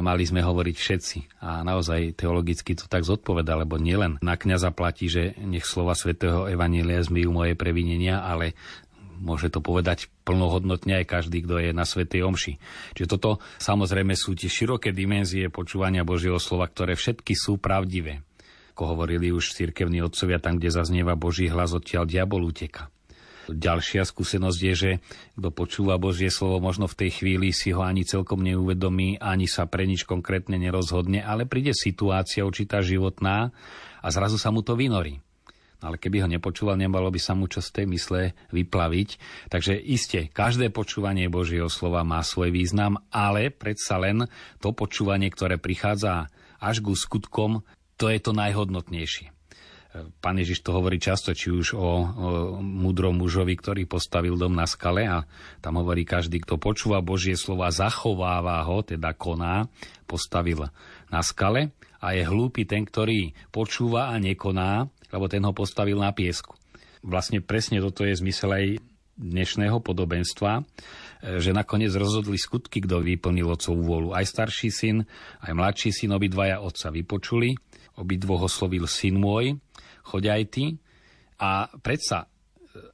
mali 0.00 0.24
sme 0.24 0.42
hovoriť 0.42 0.76
všetci. 0.76 1.18
A 1.44 1.62
naozaj 1.62 2.18
teologicky 2.18 2.74
to 2.74 2.88
tak 2.88 3.04
zodpoveda, 3.06 3.56
lebo 3.56 3.76
nielen 3.78 4.18
na 4.24 4.34
kňaza 4.34 4.72
platí, 4.72 5.06
že 5.06 5.36
nech 5.38 5.64
slova 5.64 5.94
svätého 5.94 6.48
Evanielia 6.50 7.00
zmijú 7.04 7.30
moje 7.32 7.54
previnenia, 7.54 8.24
ale 8.24 8.56
môže 9.20 9.48
to 9.48 9.64
povedať 9.64 10.12
plnohodnotne 10.28 11.00
aj 11.02 11.06
každý, 11.08 11.44
kto 11.44 11.56
je 11.62 11.70
na 11.72 11.88
Svetej 11.88 12.26
Omši. 12.26 12.54
Čiže 12.98 13.08
toto 13.08 13.40
samozrejme 13.60 14.12
sú 14.12 14.36
tie 14.36 14.50
široké 14.50 14.92
dimenzie 14.92 15.48
počúvania 15.48 16.04
Božieho 16.04 16.36
slova, 16.36 16.68
ktoré 16.68 16.98
všetky 16.98 17.32
sú 17.32 17.56
pravdivé. 17.56 18.25
Ako 18.76 18.92
hovorili 18.92 19.32
už 19.32 19.56
cirkevní 19.56 20.04
otcovia, 20.04 20.36
tam, 20.36 20.60
kde 20.60 20.68
zaznieva 20.68 21.16
Boží 21.16 21.48
hlas, 21.48 21.72
odtiaľ 21.72 22.04
diabol 22.04 22.44
uteka. 22.44 22.92
Ďalšia 23.48 24.04
skúsenosť 24.04 24.60
je, 24.60 24.74
že 24.76 24.90
kto 25.32 25.48
počúva 25.48 25.96
Božie 25.96 26.28
slovo, 26.28 26.60
možno 26.60 26.84
v 26.84 27.08
tej 27.08 27.10
chvíli 27.24 27.56
si 27.56 27.72
ho 27.72 27.80
ani 27.80 28.04
celkom 28.04 28.44
neuvedomí, 28.44 29.16
ani 29.16 29.48
sa 29.48 29.64
pre 29.64 29.88
nič 29.88 30.04
konkrétne 30.04 30.60
nerozhodne, 30.60 31.24
ale 31.24 31.48
príde 31.48 31.72
situácia 31.72 32.44
určitá 32.44 32.84
životná 32.84 33.48
a 34.04 34.08
zrazu 34.12 34.36
sa 34.36 34.52
mu 34.52 34.60
to 34.60 34.76
vynorí 34.76 35.24
ale 35.84 36.00
keby 36.00 36.24
ho 36.24 36.28
nepočúval, 36.28 36.74
nemalo 36.80 37.12
by 37.12 37.20
sa 37.20 37.36
mu 37.36 37.46
čo 37.46 37.60
z 37.60 37.70
tej 37.70 37.86
mysle 37.92 38.20
vyplaviť. 38.48 39.08
Takže 39.52 39.76
iste, 39.76 40.32
každé 40.32 40.72
počúvanie 40.72 41.28
Božieho 41.28 41.68
slova 41.68 42.00
má 42.00 42.24
svoj 42.24 42.48
význam, 42.48 42.96
ale 43.12 43.52
predsa 43.52 44.00
len 44.00 44.24
to 44.58 44.72
počúvanie, 44.72 45.28
ktoré 45.28 45.60
prichádza 45.60 46.32
až 46.56 46.80
ku 46.80 46.96
skutkom, 46.96 47.60
to 47.96 48.12
je 48.12 48.18
to 48.20 48.32
najhodnotnejšie. 48.36 49.36
Pán 50.20 50.36
Ježiš 50.36 50.60
to 50.60 50.76
hovorí 50.76 51.00
často, 51.00 51.32
či 51.32 51.48
už 51.48 51.72
o, 51.72 51.80
o 51.80 51.88
múdrom 52.60 53.16
mužovi, 53.16 53.56
ktorý 53.56 53.88
postavil 53.88 54.36
dom 54.36 54.52
na 54.52 54.68
skale 54.68 55.08
a 55.08 55.24
tam 55.64 55.80
hovorí 55.80 56.04
každý, 56.04 56.44
kto 56.44 56.60
počúva 56.60 57.00
Božie 57.00 57.32
slova, 57.32 57.72
zachováva 57.72 58.60
ho, 58.68 58.84
teda 58.84 59.16
koná, 59.16 59.72
postavil 60.04 60.68
na 61.08 61.20
skale 61.24 61.72
a 61.96 62.12
je 62.12 62.28
hlúpy 62.28 62.68
ten, 62.68 62.84
ktorý 62.84 63.32
počúva 63.48 64.12
a 64.12 64.20
nekoná, 64.20 64.84
lebo 65.08 65.24
ten 65.32 65.40
ho 65.40 65.52
postavil 65.56 65.96
na 65.96 66.12
piesku. 66.12 66.52
Vlastne 67.00 67.40
presne 67.40 67.80
toto 67.80 68.04
je 68.04 68.18
zmysel 68.18 68.50
aj 68.52 68.66
dnešného 69.16 69.80
podobenstva, 69.80 70.60
e, 70.60 70.62
že 71.40 71.56
nakoniec 71.56 71.94
rozhodli 71.96 72.36
skutky, 72.36 72.84
kto 72.84 73.00
vyplnil 73.00 73.48
otcovú 73.48 73.80
vôľu. 73.80 74.08
Aj 74.12 74.26
starší 74.26 74.68
syn, 74.68 74.96
aj 75.40 75.56
mladší 75.56 75.90
syn, 75.94 76.12
obidvaja 76.12 76.60
otca 76.60 76.92
vypočuli, 76.92 77.56
obidvoch 77.96 78.48
oslovil 78.48 78.84
syn 78.88 79.18
môj, 79.20 79.56
choď 80.06 80.24
aj 80.36 80.42
ty. 80.52 80.64
A 81.36 81.68
predsa, 81.84 82.28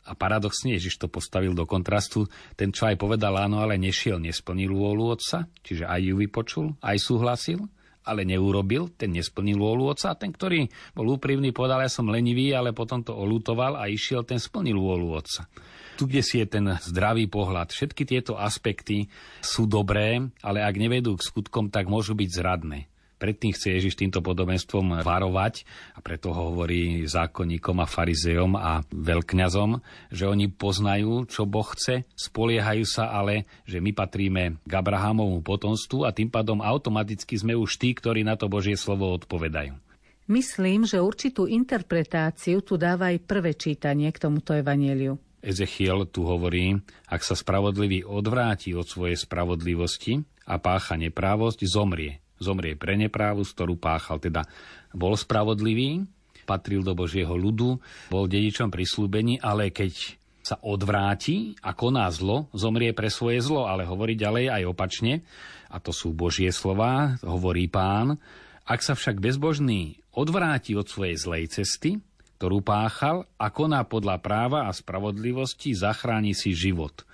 a 0.07 0.13
paradoxne 0.15 0.75
Ježiš 0.75 0.99
to 0.99 1.07
postavil 1.11 1.55
do 1.55 1.67
kontrastu, 1.67 2.27
ten 2.59 2.75
čo 2.75 2.91
aj 2.91 2.99
povedal 2.99 3.35
áno, 3.39 3.63
ale 3.63 3.79
nešiel, 3.79 4.19
nesplnil 4.19 4.71
vôľu 4.71 5.19
otca, 5.19 5.47
čiže 5.63 5.87
aj 5.87 6.01
ju 6.03 6.15
vypočul, 6.19 6.67
aj 6.83 6.99
súhlasil, 6.99 7.61
ale 8.03 8.27
neurobil, 8.27 8.91
ten 8.99 9.15
nesplnil 9.15 9.59
vôľu 9.63 9.95
otca. 9.95 10.11
A 10.11 10.19
ten, 10.19 10.35
ktorý 10.35 10.67
bol 10.91 11.07
úprimný, 11.15 11.55
povedal, 11.55 11.87
ja 11.87 11.91
som 11.91 12.11
lenivý, 12.11 12.51
ale 12.51 12.75
potom 12.75 13.07
to 13.07 13.15
olútoval 13.15 13.79
a 13.79 13.87
išiel, 13.87 14.27
ten 14.27 14.43
splnil 14.43 14.75
vôľu 14.75 15.23
otca. 15.23 15.47
Tu, 15.95 16.11
kde 16.11 16.23
si 16.25 16.43
je 16.43 16.47
ten 16.51 16.67
zdravý 16.83 17.31
pohľad, 17.31 17.71
všetky 17.71 18.03
tieto 18.03 18.35
aspekty 18.35 19.07
sú 19.39 19.71
dobré, 19.71 20.19
ale 20.43 20.65
ak 20.65 20.75
nevedú 20.75 21.15
k 21.15 21.23
skutkom, 21.23 21.71
tak 21.71 21.87
môžu 21.87 22.19
byť 22.19 22.29
zradné. 22.33 22.91
Predtým 23.23 23.55
chce 23.55 23.79
Ježiš 23.79 23.95
týmto 23.95 24.19
podobenstvom 24.19 25.07
varovať 25.07 25.62
a 25.95 26.02
preto 26.02 26.35
ho 26.35 26.50
hovorí 26.50 27.07
zákonníkom 27.07 27.79
a 27.79 27.87
farizeom 27.87 28.59
a 28.59 28.83
veľkňazom, 28.91 29.79
že 30.11 30.26
oni 30.26 30.50
poznajú, 30.50 31.31
čo 31.31 31.47
Boh 31.47 31.71
chce, 31.71 32.02
spoliehajú 32.19 32.83
sa 32.83 33.14
ale, 33.14 33.47
že 33.62 33.79
my 33.79 33.95
patríme 33.95 34.59
k 34.67 34.73
Abrahamovmu 34.75 35.38
potomstvu 35.38 36.02
a 36.02 36.11
tým 36.11 36.35
pádom 36.35 36.59
automaticky 36.59 37.38
sme 37.38 37.55
už 37.55 37.79
tí, 37.79 37.95
ktorí 37.95 38.26
na 38.26 38.35
to 38.35 38.50
Božie 38.50 38.75
slovo 38.75 39.14
odpovedajú. 39.14 39.79
Myslím, 40.26 40.83
že 40.83 40.99
určitú 40.99 41.47
interpretáciu 41.47 42.59
tu 42.67 42.75
dáva 42.75 43.14
aj 43.14 43.23
prvé 43.23 43.55
čítanie 43.55 44.11
k 44.11 44.19
tomuto 44.19 44.50
evaneliu. 44.50 45.14
Ezechiel 45.43 46.11
tu 46.11 46.26
hovorí, 46.26 46.75
ak 47.07 47.23
sa 47.23 47.38
spravodlivý 47.38 48.02
odvráti 48.02 48.75
od 48.75 48.87
svojej 48.87 49.14
spravodlivosti 49.14 50.23
a 50.47 50.59
pácha 50.59 50.99
neprávosť, 50.99 51.62
zomrie 51.67 52.22
zomrie 52.43 52.75
pre 52.75 52.99
neprávu, 52.99 53.47
z 53.47 53.55
ktorú 53.55 53.79
páchal. 53.79 54.19
Teda 54.19 54.43
bol 54.91 55.15
spravodlivý, 55.15 56.05
patril 56.45 56.83
do 56.83 56.93
Božieho 56.93 57.33
ľudu, 57.33 57.79
bol 58.11 58.27
dedičom 58.27 58.69
prislúbení, 58.69 59.39
ale 59.39 59.71
keď 59.71 60.19
sa 60.43 60.59
odvráti 60.59 61.55
a 61.63 61.71
koná 61.71 62.11
zlo, 62.11 62.51
zomrie 62.51 62.91
pre 62.91 63.07
svoje 63.07 63.39
zlo, 63.39 63.71
ale 63.71 63.87
hovorí 63.87 64.19
ďalej 64.19 64.51
aj 64.51 64.63
opačne, 64.67 65.23
a 65.71 65.79
to 65.79 65.95
sú 65.95 66.11
Božie 66.13 66.51
slova, 66.51 67.17
hovorí 67.23 67.71
pán, 67.71 68.19
ak 68.67 68.83
sa 68.83 68.99
však 68.99 69.23
bezbožný 69.23 70.03
odvráti 70.13 70.75
od 70.75 70.91
svojej 70.91 71.17
zlej 71.17 71.45
cesty, 71.49 72.03
ktorú 72.43 72.59
páchal 72.59 73.23
a 73.39 73.55
koná 73.55 73.87
podľa 73.87 74.19
práva 74.19 74.67
a 74.67 74.75
spravodlivosti, 74.75 75.79
zachráni 75.79 76.35
si 76.35 76.51
život. 76.51 77.07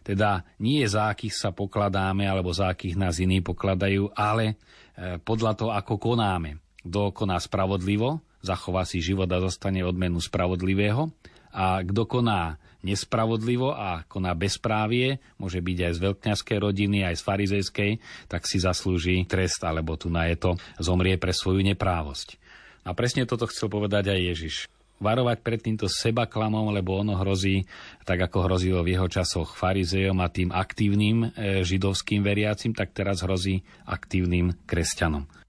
Teda 0.00 0.42
nie 0.56 0.84
za 0.88 1.12
akých 1.12 1.36
sa 1.36 1.50
pokladáme, 1.52 2.24
alebo 2.24 2.50
za 2.50 2.72
akých 2.72 2.96
nás 2.96 3.20
iní 3.20 3.44
pokladajú, 3.44 4.12
ale 4.16 4.54
e, 4.96 5.18
podľa 5.20 5.52
toho, 5.56 5.70
ako 5.76 6.00
konáme. 6.00 6.60
Kto 6.80 7.12
koná 7.12 7.36
spravodlivo, 7.36 8.24
zachová 8.40 8.88
si 8.88 9.04
život 9.04 9.28
a 9.28 9.44
zostane 9.44 9.84
odmenu 9.84 10.16
spravodlivého. 10.16 11.12
A 11.52 11.84
kto 11.84 12.08
koná 12.08 12.56
nespravodlivo 12.80 13.76
a 13.76 14.08
koná 14.08 14.32
bezprávie, 14.32 15.20
môže 15.36 15.60
byť 15.60 15.78
aj 15.84 15.92
z 15.92 16.00
veľkňaskej 16.00 16.58
rodiny, 16.58 17.04
aj 17.04 17.20
z 17.20 17.22
farizejskej, 17.26 17.90
tak 18.32 18.48
si 18.48 18.56
zaslúži 18.56 19.28
trest, 19.28 19.60
alebo 19.60 20.00
tu 20.00 20.08
na 20.08 20.24
je 20.32 20.40
to 20.40 20.50
zomrie 20.80 21.20
pre 21.20 21.36
svoju 21.36 21.60
neprávosť. 21.60 22.40
A 22.88 22.96
presne 22.96 23.28
toto 23.28 23.44
chcel 23.44 23.68
povedať 23.68 24.08
aj 24.08 24.20
Ježiš 24.32 24.56
varovať 25.00 25.38
pred 25.40 25.60
týmto 25.64 25.88
sebaklamom, 25.88 26.70
lebo 26.76 27.00
ono 27.00 27.16
hrozí, 27.16 27.64
tak 28.04 28.20
ako 28.28 28.46
hrozilo 28.46 28.84
v 28.84 28.94
jeho 28.94 29.08
časoch 29.08 29.56
farizejom 29.56 30.20
a 30.20 30.28
tým 30.28 30.52
aktívnym 30.52 31.32
e, 31.32 31.64
židovským 31.64 32.20
veriacim, 32.20 32.76
tak 32.76 32.92
teraz 32.92 33.24
hrozí 33.24 33.64
aktívnym 33.88 34.52
kresťanom. 34.68 35.39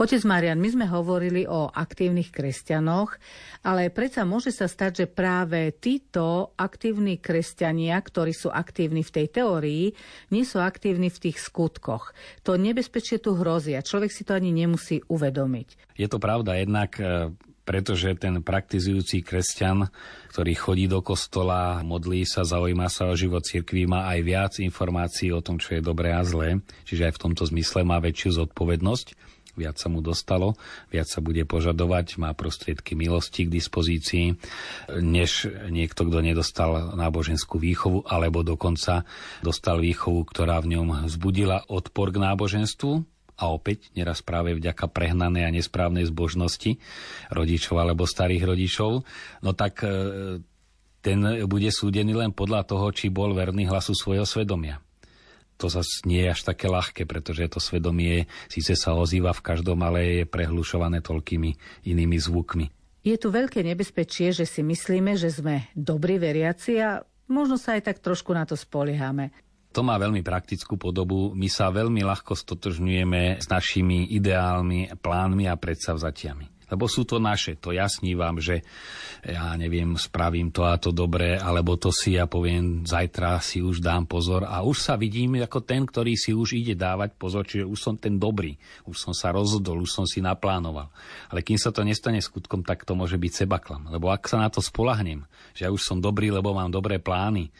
Otec 0.00 0.24
Marian, 0.24 0.56
my 0.56 0.64
sme 0.72 0.86
hovorili 0.88 1.44
o 1.44 1.68
aktívnych 1.68 2.32
kresťanoch, 2.32 3.20
ale 3.60 3.92
predsa 3.92 4.24
môže 4.24 4.48
sa 4.48 4.64
stať, 4.64 5.04
že 5.04 5.06
práve 5.12 5.76
títo 5.76 6.56
aktívni 6.56 7.20
kresťania, 7.20 8.00
ktorí 8.00 8.32
sú 8.32 8.48
aktívni 8.48 9.04
v 9.04 9.12
tej 9.12 9.26
teórii, 9.28 9.92
nie 10.32 10.48
sú 10.48 10.56
aktívni 10.56 11.12
v 11.12 11.28
tých 11.28 11.44
skutkoch. 11.44 12.16
To 12.48 12.56
nebezpečie 12.56 13.20
tu 13.20 13.36
hrozí 13.36 13.76
a 13.76 13.84
človek 13.84 14.08
si 14.08 14.24
to 14.24 14.32
ani 14.32 14.56
nemusí 14.56 15.04
uvedomiť. 15.04 15.92
Je 16.00 16.08
to 16.08 16.16
pravda, 16.16 16.56
jednak 16.56 16.96
e, 16.96 17.36
pretože 17.68 18.16
ten 18.16 18.40
praktizujúci 18.40 19.20
kresťan, 19.20 19.92
ktorý 20.32 20.52
chodí 20.56 20.88
do 20.88 21.04
kostola, 21.04 21.84
modlí 21.84 22.24
sa, 22.24 22.48
zaujíma 22.48 22.88
sa 22.88 23.12
o 23.12 23.12
život 23.12 23.44
cirkvi, 23.44 23.84
má 23.84 24.08
aj 24.16 24.20
viac 24.24 24.52
informácií 24.64 25.28
o 25.28 25.44
tom, 25.44 25.60
čo 25.60 25.76
je 25.76 25.84
dobré 25.84 26.16
a 26.16 26.24
zlé, 26.24 26.64
čiže 26.88 27.12
aj 27.12 27.20
v 27.20 27.22
tomto 27.28 27.44
zmysle 27.52 27.84
má 27.84 28.00
väčšiu 28.00 28.40
zodpovednosť 28.40 29.30
viac 29.58 29.76
sa 29.78 29.88
mu 29.90 30.00
dostalo, 30.00 30.54
viac 30.90 31.06
sa 31.06 31.18
bude 31.22 31.42
požadovať, 31.46 32.20
má 32.20 32.34
prostriedky 32.34 32.94
milosti 32.94 33.46
k 33.46 33.54
dispozícii, 33.54 34.26
než 35.00 35.50
niekto, 35.70 36.06
kto 36.06 36.18
nedostal 36.22 36.94
náboženskú 36.94 37.58
výchovu, 37.58 38.06
alebo 38.06 38.42
dokonca 38.46 39.04
dostal 39.44 39.82
výchovu, 39.82 40.22
ktorá 40.26 40.60
v 40.62 40.78
ňom 40.78 41.08
vzbudila 41.10 41.70
odpor 41.70 42.14
k 42.14 42.22
náboženstvu, 42.22 42.92
a 43.40 43.48
opäť 43.48 43.88
neraz 43.96 44.20
práve 44.20 44.52
vďaka 44.52 44.84
prehnanej 44.92 45.48
a 45.48 45.54
nesprávnej 45.56 46.04
zbožnosti 46.12 46.76
rodičov 47.32 47.80
alebo 47.80 48.04
starých 48.04 48.44
rodičov, 48.44 49.00
no 49.40 49.50
tak 49.56 49.80
e, 49.80 50.44
ten 51.00 51.18
bude 51.48 51.72
súdený 51.72 52.12
len 52.12 52.36
podľa 52.36 52.68
toho, 52.68 52.92
či 52.92 53.08
bol 53.08 53.32
verný 53.32 53.64
hlasu 53.64 53.96
svojho 53.96 54.28
svedomia 54.28 54.84
to 55.60 55.68
zase 55.68 56.08
nie 56.08 56.24
je 56.24 56.32
až 56.32 56.40
také 56.48 56.72
ľahké, 56.72 57.04
pretože 57.04 57.44
to 57.52 57.60
svedomie 57.60 58.24
síce 58.48 58.72
sa 58.80 58.96
ozýva 58.96 59.36
v 59.36 59.44
každom, 59.44 59.76
ale 59.84 60.24
je 60.24 60.24
prehlušované 60.24 61.04
toľkými 61.04 61.50
inými 61.84 62.16
zvukmi. 62.16 62.72
Je 63.04 63.16
tu 63.20 63.28
veľké 63.28 63.60
nebezpečie, 63.60 64.32
že 64.32 64.48
si 64.48 64.64
myslíme, 64.64 65.20
že 65.20 65.28
sme 65.28 65.68
dobrí 65.76 66.16
veriaci 66.16 66.80
a 66.80 67.04
možno 67.28 67.60
sa 67.60 67.76
aj 67.76 67.92
tak 67.92 67.96
trošku 68.00 68.32
na 68.32 68.48
to 68.48 68.56
spoliehame. 68.56 69.32
To 69.70 69.86
má 69.86 69.94
veľmi 70.00 70.24
praktickú 70.24 70.74
podobu. 70.74 71.30
My 71.36 71.46
sa 71.46 71.70
veľmi 71.70 72.02
ľahko 72.02 72.34
stotožňujeme 72.34 73.38
s 73.38 73.46
našimi 73.46 74.10
ideálmi, 74.10 74.90
plánmi 74.98 75.46
a 75.46 75.54
predsavzatiami 75.54 76.59
lebo 76.70 76.86
sú 76.86 77.04
to 77.04 77.18
naše. 77.18 77.58
To 77.60 77.74
ja 77.74 77.90
snívam, 77.90 78.38
že 78.38 78.62
ja 79.26 79.52
neviem, 79.58 79.98
spravím 79.98 80.54
to 80.54 80.64
a 80.64 80.80
to 80.80 80.94
dobré, 80.94 81.36
alebo 81.36 81.76
to 81.76 81.92
si 81.92 82.16
ja 82.16 82.24
poviem, 82.24 82.86
zajtra 82.86 83.42
si 83.42 83.60
už 83.60 83.82
dám 83.84 84.08
pozor 84.08 84.48
a 84.48 84.64
už 84.64 84.78
sa 84.80 84.94
vidím 84.96 85.42
ako 85.42 85.60
ten, 85.66 85.84
ktorý 85.84 86.16
si 86.16 86.32
už 86.32 86.56
ide 86.56 86.78
dávať 86.78 87.18
pozor, 87.18 87.44
čiže 87.44 87.68
už 87.68 87.78
som 87.78 87.94
ten 87.98 88.16
dobrý, 88.16 88.56
už 88.88 88.96
som 88.96 89.12
sa 89.12 89.34
rozhodol, 89.34 89.82
už 89.82 89.90
som 89.90 90.06
si 90.08 90.22
naplánoval. 90.24 90.88
Ale 91.28 91.44
kým 91.44 91.58
sa 91.60 91.74
to 91.74 91.84
nestane 91.84 92.22
skutkom, 92.22 92.64
tak 92.64 92.88
to 92.88 92.96
môže 92.96 93.18
byť 93.18 93.44
sebaklam. 93.44 93.90
Lebo 93.90 94.08
ak 94.08 94.24
sa 94.30 94.40
na 94.40 94.48
to 94.48 94.64
spolahnem, 94.64 95.26
že 95.52 95.66
ja 95.66 95.70
už 95.74 95.82
som 95.82 95.98
dobrý, 95.98 96.32
lebo 96.32 96.54
mám 96.56 96.72
dobré 96.72 97.02
plány, 97.02 97.52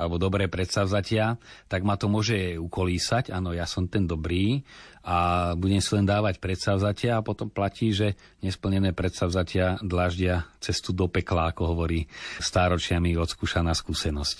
alebo 0.00 0.16
dobré 0.16 0.48
predsavzatia, 0.48 1.36
tak 1.68 1.84
ma 1.84 2.00
to 2.00 2.08
môže 2.08 2.56
ukolísať. 2.56 3.36
Áno, 3.36 3.52
ja 3.52 3.68
som 3.68 3.84
ten 3.84 4.08
dobrý 4.08 4.64
a 5.00 5.52
budem 5.56 5.80
si 5.80 5.96
len 5.96 6.04
dávať 6.04 6.36
predsavzatia 6.38 7.16
a 7.16 7.24
potom 7.24 7.48
platí, 7.48 7.90
že 7.90 8.20
nesplnené 8.44 8.92
predsavzatia 8.92 9.80
dlaždia 9.80 10.44
cestu 10.60 10.92
do 10.92 11.08
pekla, 11.08 11.52
ako 11.52 11.72
hovorí 11.72 12.04
stáročiami 12.40 13.16
odskúšaná 13.16 13.72
skúsenosť. 13.72 14.38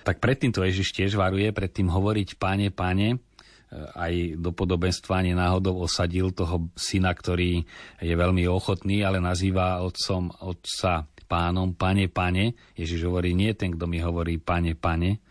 Tak 0.00 0.16
predtým 0.16 0.50
to 0.56 0.64
Ježiš 0.64 0.96
tiež 0.96 1.20
varuje, 1.20 1.52
predtým 1.52 1.92
hovoriť 1.92 2.40
páne, 2.40 2.72
páne, 2.72 3.20
aj 3.70 4.40
do 4.40 4.50
podobenstva 4.50 5.22
náhodou 5.30 5.86
osadil 5.86 6.34
toho 6.34 6.74
syna, 6.74 7.14
ktorý 7.14 7.62
je 8.02 8.14
veľmi 8.18 8.42
ochotný, 8.50 9.06
ale 9.06 9.22
nazýva 9.22 9.84
otcom 9.86 10.32
otca 10.42 11.06
pánom, 11.30 11.78
pane, 11.78 12.10
pane. 12.10 12.58
Ježiš 12.74 13.06
hovorí, 13.06 13.30
nie 13.38 13.54
ten, 13.54 13.78
kto 13.78 13.86
mi 13.86 14.02
hovorí, 14.02 14.42
pane, 14.42 14.74
pane, 14.74 15.22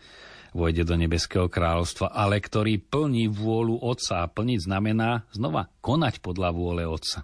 vojde 0.52 0.82
do 0.82 0.94
nebeského 0.98 1.46
kráľovstva, 1.46 2.10
ale 2.10 2.42
ktorý 2.42 2.82
plní 2.82 3.30
vôľu 3.30 3.80
Otca. 3.82 4.26
A 4.26 4.30
plniť 4.30 4.66
znamená 4.66 5.24
znova 5.30 5.70
konať 5.82 6.22
podľa 6.22 6.50
vôle 6.54 6.82
Otca. 6.86 7.22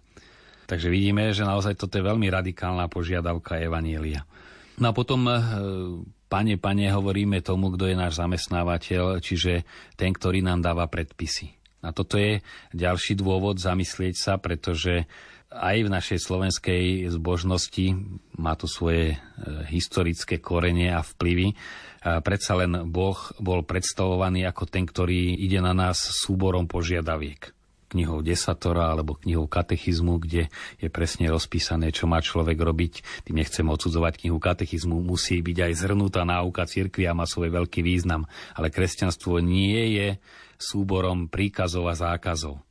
Takže 0.67 0.91
vidíme, 0.91 1.31
že 1.31 1.47
naozaj 1.47 1.79
toto 1.79 1.95
je 1.99 2.07
veľmi 2.07 2.27
radikálna 2.27 2.91
požiadavka 2.91 3.63
Evanielia. 3.63 4.27
No 4.83 4.91
a 4.91 4.93
potom, 4.93 5.25
e, 5.31 5.37
pane, 6.27 6.59
pane, 6.59 6.87
hovoríme 6.91 7.39
tomu, 7.41 7.73
kto 7.73 7.87
je 7.87 7.97
náš 7.97 8.19
zamestnávateľ, 8.19 9.23
čiže 9.23 9.63
ten, 9.95 10.11
ktorý 10.11 10.43
nám 10.43 10.67
dáva 10.67 10.91
predpisy. 10.91 11.55
A 11.87 11.95
toto 11.95 12.19
je 12.19 12.43
ďalší 12.75 13.15
dôvod 13.15 13.63
zamyslieť 13.63 14.15
sa, 14.19 14.35
pretože 14.43 15.07
aj 15.55 15.77
v 15.87 15.93
našej 15.95 16.19
slovenskej 16.19 16.85
zbožnosti 17.15 17.95
má 18.35 18.59
to 18.59 18.67
svoje 18.67 19.15
e, 19.15 19.17
historické 19.71 20.43
korene 20.43 20.91
a 20.91 21.07
vplyvy. 21.07 21.55
Predsa 22.07 22.53
len 22.55 22.87
Boh 22.87 23.19
bol 23.43 23.67
predstavovaný 23.67 24.47
ako 24.47 24.71
ten, 24.71 24.87
ktorý 24.87 25.35
ide 25.35 25.59
na 25.59 25.75
nás 25.75 25.99
súborom 25.99 26.71
požiadaviek 26.71 27.51
knihou 27.87 28.19
desatora 28.19 28.91
alebo 28.91 29.15
knihou 29.15 29.47
katechizmu, 29.47 30.19
kde 30.19 30.51
je 30.83 30.89
presne 30.91 31.31
rozpísané, 31.31 31.95
čo 31.95 32.11
má 32.11 32.19
človek 32.19 32.59
robiť. 32.59 33.23
Tým 33.23 33.39
nechcem 33.39 33.63
odsudzovať 33.63 34.27
knihu 34.27 34.43
katechizmu, 34.43 35.07
musí 35.07 35.39
byť 35.39 35.71
aj 35.71 35.73
zhrnutá 35.87 36.27
náuka 36.27 36.67
cirkvi 36.67 37.07
a 37.07 37.15
má 37.15 37.31
svoj 37.31 37.55
veľký 37.55 37.87
význam. 37.87 38.27
Ale 38.59 38.75
kresťanstvo 38.75 39.39
nie 39.39 39.99
je 40.03 40.09
súborom 40.59 41.31
príkazov 41.31 41.87
a 41.87 41.95
zákazov 41.95 42.67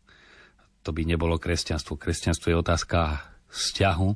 to 0.85 0.93
by 0.93 1.01
nebolo 1.01 1.41
kresťanstvo. 1.41 1.97
Kresťanstvo 1.97 2.53
je 2.53 2.61
otázka 2.61 3.25
vzťahu. 3.49 4.09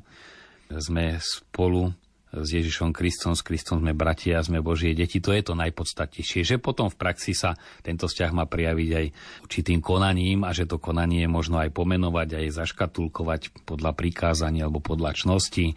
Sme 0.78 1.18
spolu 1.18 1.90
s 2.30 2.48
Ježišom 2.54 2.94
Kristom, 2.94 3.34
s 3.34 3.42
Kristom 3.42 3.82
sme 3.82 3.90
bratia, 3.90 4.38
sme 4.38 4.62
Božie 4.62 4.94
deti. 4.94 5.18
To 5.18 5.34
je 5.34 5.42
to 5.42 5.58
najpodstatnejšie, 5.58 6.46
že 6.46 6.56
potom 6.62 6.86
v 6.86 6.96
praxi 6.96 7.34
sa 7.34 7.58
tento 7.82 8.06
vzťah 8.06 8.30
má 8.30 8.46
prijaviť 8.46 8.90
aj 8.94 9.06
určitým 9.50 9.82
konaním 9.82 10.46
a 10.46 10.54
že 10.54 10.70
to 10.70 10.78
konanie 10.78 11.26
možno 11.26 11.58
aj 11.58 11.74
pomenovať, 11.74 12.38
aj 12.38 12.46
zaškatulkovať 12.62 13.66
podľa 13.66 13.92
prikázania 13.98 14.70
alebo 14.70 14.78
podľa 14.78 15.10
čnosti 15.18 15.74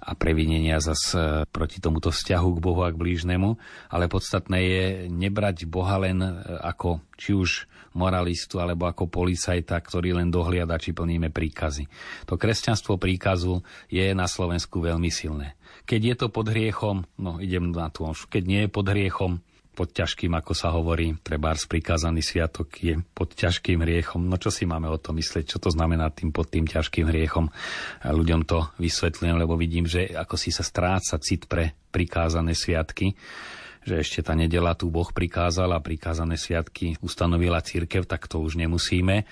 a 0.00 0.16
previnenia 0.16 0.80
zas 0.80 1.12
e, 1.12 1.44
proti 1.44 1.84
tomuto 1.84 2.08
vzťahu 2.08 2.48
k 2.56 2.62
Bohu 2.64 2.80
a 2.80 2.88
k 2.88 2.96
blížnemu. 2.96 3.60
Ale 3.92 4.08
podstatné 4.08 4.58
je 4.64 4.84
nebrať 5.12 5.68
Boha 5.68 6.00
len 6.00 6.24
e, 6.24 6.32
ako 6.64 7.04
či 7.20 7.36
už 7.36 7.68
moralistu 7.92 8.56
alebo 8.62 8.88
ako 8.88 9.10
policajta, 9.10 9.76
ktorý 9.76 10.16
len 10.16 10.32
dohliada, 10.32 10.80
či 10.80 10.96
plníme 10.96 11.28
príkazy. 11.28 11.84
To 12.30 12.40
kresťanstvo 12.40 12.96
príkazu 12.96 13.60
je 13.90 14.14
na 14.16 14.24
Slovensku 14.24 14.80
veľmi 14.80 15.10
silné. 15.12 15.59
Keď 15.90 16.00
je 16.06 16.14
to 16.14 16.26
pod 16.30 16.46
hriechom, 16.46 17.02
no 17.18 17.42
idem 17.42 17.74
na 17.74 17.90
to, 17.90 18.14
keď 18.30 18.42
nie 18.46 18.60
je 18.62 18.70
pod 18.70 18.86
hriechom, 18.86 19.42
pod 19.74 19.90
ťažkým, 19.90 20.30
ako 20.38 20.52
sa 20.54 20.70
hovorí, 20.70 21.18
trebárs 21.18 21.66
prikázaný 21.66 22.22
sviatok 22.22 22.68
je 22.78 22.94
pod 23.10 23.34
ťažkým 23.34 23.82
hriechom. 23.82 24.22
No 24.22 24.38
čo 24.38 24.54
si 24.54 24.70
máme 24.70 24.86
o 24.86 25.02
tom 25.02 25.18
myslieť, 25.18 25.56
čo 25.56 25.58
to 25.58 25.74
znamená 25.74 26.14
tým 26.14 26.30
pod 26.30 26.46
tým 26.46 26.70
ťažkým 26.70 27.10
hriechom? 27.10 27.50
A 28.06 28.14
ľuďom 28.14 28.46
to 28.46 28.70
vysvetľujem, 28.78 29.34
lebo 29.34 29.58
vidím, 29.58 29.90
že 29.90 30.14
ako 30.14 30.38
si 30.38 30.54
sa 30.54 30.62
stráca 30.62 31.18
cit 31.18 31.50
pre 31.50 31.74
prikázané 31.90 32.54
sviatky 32.54 33.18
že 33.80 34.04
ešte 34.04 34.20
tá 34.20 34.36
nedela 34.36 34.76
tu 34.76 34.92
Boh 34.92 35.08
prikázal 35.08 35.72
a 35.72 35.80
prikázané 35.80 36.36
sviatky 36.36 37.00
ustanovila 37.00 37.64
církev, 37.64 38.04
tak 38.04 38.28
to 38.28 38.36
už 38.44 38.60
nemusíme. 38.60 39.24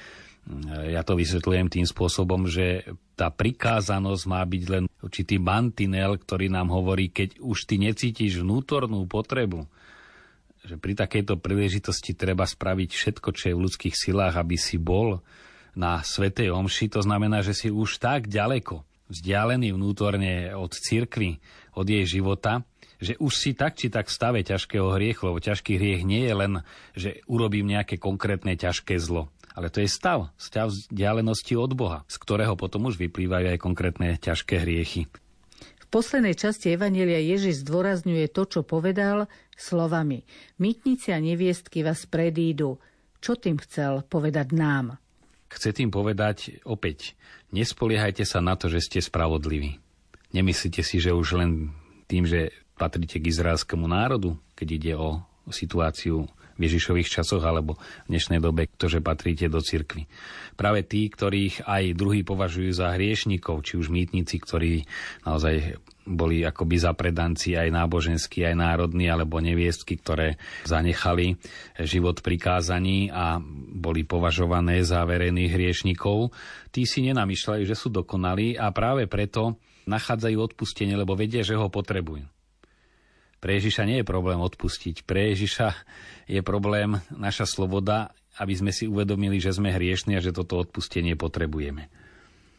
Ja 0.89 1.05
to 1.05 1.13
vysvetľujem 1.13 1.69
tým 1.69 1.85
spôsobom, 1.85 2.49
že 2.49 2.89
tá 3.13 3.29
prikázanosť 3.29 4.23
má 4.25 4.41
byť 4.41 4.65
len 4.73 4.85
určitý 5.05 5.37
mantinel, 5.37 6.17
ktorý 6.17 6.49
nám 6.49 6.73
hovorí, 6.73 7.13
keď 7.13 7.37
už 7.45 7.69
ty 7.69 7.77
necítiš 7.77 8.41
vnútornú 8.41 9.05
potrebu, 9.05 9.69
že 10.65 10.81
pri 10.81 10.97
takejto 10.97 11.37
príležitosti 11.37 12.17
treba 12.17 12.49
spraviť 12.49 12.91
všetko, 12.97 13.29
čo 13.37 13.45
je 13.53 13.57
v 13.57 13.63
ľudských 13.69 13.95
silách, 13.95 14.41
aby 14.41 14.57
si 14.57 14.81
bol 14.81 15.21
na 15.77 16.01
Svetej 16.01 16.49
Omši. 16.49 16.97
To 16.97 17.05
znamená, 17.05 17.45
že 17.45 17.53
si 17.53 17.69
už 17.69 18.01
tak 18.01 18.33
ďaleko 18.33 18.89
vzdialený 19.13 19.77
vnútorne 19.77 20.53
od 20.57 20.73
cirkvy, 20.73 21.41
od 21.77 21.87
jej 21.89 22.05
života, 22.09 22.65
že 22.99 23.15
už 23.21 23.33
si 23.33 23.51
tak 23.55 23.79
či 23.79 23.89
tak 23.89 24.11
v 24.11 24.17
stave 24.17 24.41
ťažkého 24.43 24.97
hriechu, 24.99 25.31
lebo 25.31 25.39
ťažký 25.39 25.79
hriech 25.79 26.03
nie 26.03 26.27
je 26.27 26.35
len, 26.35 26.53
že 26.99 27.23
urobím 27.31 27.71
nejaké 27.71 27.97
konkrétne 27.97 28.59
ťažké 28.59 28.99
zlo, 28.99 29.31
ale 29.59 29.75
to 29.75 29.83
je 29.83 29.91
stav, 29.91 30.31
stav 30.39 30.71
vzdialenosti 30.71 31.59
od 31.59 31.75
Boha, 31.75 32.07
z 32.07 32.17
ktorého 32.23 32.55
potom 32.55 32.87
už 32.87 32.95
vyplývajú 32.95 33.51
aj 33.51 33.59
konkrétne 33.59 34.15
ťažké 34.15 34.63
hriechy. 34.63 35.11
V 35.83 35.87
poslednej 35.91 36.39
časti 36.39 36.71
Evanielia 36.71 37.19
Ježiš 37.19 37.67
zdôrazňuje 37.67 38.31
to, 38.31 38.47
čo 38.47 38.61
povedal 38.63 39.27
slovami 39.59 40.23
Mytnici 40.63 41.11
a 41.11 41.19
neviestky 41.19 41.83
vás 41.83 42.07
predídu. 42.07 42.79
Čo 43.19 43.35
tým 43.35 43.59
chcel 43.59 44.07
povedať 44.07 44.55
nám? 44.55 45.03
Chce 45.51 45.75
tým 45.75 45.91
povedať 45.91 46.63
opäť, 46.63 47.19
nespoliehajte 47.51 48.23
sa 48.23 48.39
na 48.39 48.55
to, 48.55 48.71
že 48.71 48.85
ste 48.85 48.99
spravodliví. 49.03 49.83
Nemyslíte 50.31 50.87
si, 50.87 51.03
že 51.03 51.11
už 51.11 51.41
len 51.41 51.75
tým, 52.07 52.31
že 52.31 52.55
patríte 52.79 53.19
k 53.19 53.33
izraelskému 53.33 53.91
národu, 53.91 54.39
keď 54.55 54.69
ide 54.71 54.95
o 54.95 55.25
situáciu 55.51 56.31
Ježišových 56.59 57.09
časoch 57.09 57.43
alebo 57.47 57.79
v 58.07 58.19
dnešnej 58.19 58.43
dobe, 58.43 58.67
ktože 58.69 58.99
patríte 59.01 59.47
do 59.47 59.63
cirkvy. 59.63 60.11
Práve 60.59 60.83
tí, 60.83 61.07
ktorých 61.07 61.65
aj 61.65 61.95
druhí 61.95 62.27
považujú 62.27 62.75
za 62.75 62.95
hriešnikov, 62.99 63.63
či 63.63 63.79
už 63.79 63.95
mýtnici, 63.95 64.43
ktorí 64.43 64.83
naozaj 65.23 65.79
boli 66.09 66.41
akoby 66.41 66.81
zapredanci 66.81 67.53
aj 67.55 67.69
náboženskí, 67.69 68.41
aj 68.43 68.57
národní, 68.57 69.13
alebo 69.13 69.45
neviestky, 69.45 70.01
ktoré 70.01 70.41
zanechali 70.65 71.37
život 71.85 72.25
prikázaní 72.25 73.13
a 73.13 73.37
boli 73.77 74.09
považované 74.09 74.81
za 74.83 75.05
verejných 75.05 75.53
hriešnikov. 75.53 76.33
Tí 76.73 76.89
si 76.89 77.05
nenamýšľajú, 77.05 77.63
že 77.69 77.77
sú 77.77 77.93
dokonalí 77.93 78.57
a 78.57 78.73
práve 78.73 79.05
preto 79.05 79.61
nachádzajú 79.85 80.37
odpustenie, 80.53 80.97
lebo 80.97 81.13
vedia, 81.13 81.45
že 81.45 81.57
ho 81.57 81.69
potrebujú. 81.69 82.38
Pre 83.39 83.55
Ježiša 83.55 83.87
nie 83.87 84.03
je 84.03 84.07
problém 84.07 84.43
odpustiť. 84.43 85.07
Pre 85.07 85.31
Ježiša 85.31 85.69
je 86.27 86.41
problém 86.43 86.99
naša 87.15 87.47
sloboda, 87.47 88.11
aby 88.39 88.55
sme 88.55 88.71
si 88.75 88.91
uvedomili, 88.91 89.39
že 89.39 89.55
sme 89.55 89.71
hriešni 89.71 90.19
a 90.19 90.25
že 90.25 90.35
toto 90.35 90.59
odpustenie 90.59 91.15
potrebujeme. 91.15 91.91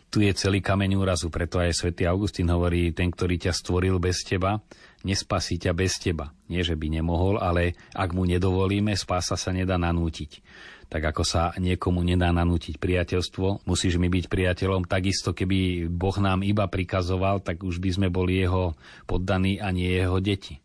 Tu 0.10 0.26
je 0.26 0.34
celý 0.34 0.58
kameň 0.58 0.98
úrazu, 0.98 1.30
preto 1.30 1.62
aj 1.62 1.86
svätý 1.86 2.10
Augustín 2.10 2.50
hovorí, 2.50 2.90
ten, 2.98 3.14
ktorý 3.14 3.38
ťa 3.38 3.54
stvoril 3.54 4.02
bez 4.02 4.26
teba, 4.26 4.58
nespasí 5.06 5.62
ťa 5.62 5.72
bez 5.78 6.02
teba. 6.02 6.34
Nie, 6.50 6.66
že 6.66 6.74
by 6.74 6.98
nemohol, 6.98 7.38
ale 7.38 7.78
ak 7.94 8.18
mu 8.18 8.26
nedovolíme, 8.26 8.98
spása 8.98 9.38
sa 9.38 9.54
nedá 9.54 9.78
nanútiť. 9.78 10.42
Tak 10.90 11.14
ako 11.14 11.22
sa 11.22 11.54
niekomu 11.62 12.02
nedá 12.02 12.34
nanútiť 12.34 12.82
priateľstvo, 12.82 13.70
musíš 13.70 14.02
mi 14.02 14.10
byť 14.10 14.26
priateľom, 14.26 14.90
takisto 14.90 15.38
keby 15.38 15.86
Boh 15.86 16.18
nám 16.18 16.42
iba 16.42 16.66
prikazoval, 16.66 17.46
tak 17.46 17.62
už 17.62 17.78
by 17.78 17.90
sme 17.94 18.08
boli 18.10 18.42
jeho 18.42 18.74
poddaní 19.06 19.62
a 19.62 19.70
nie 19.70 19.94
jeho 19.94 20.18
deti. 20.18 20.58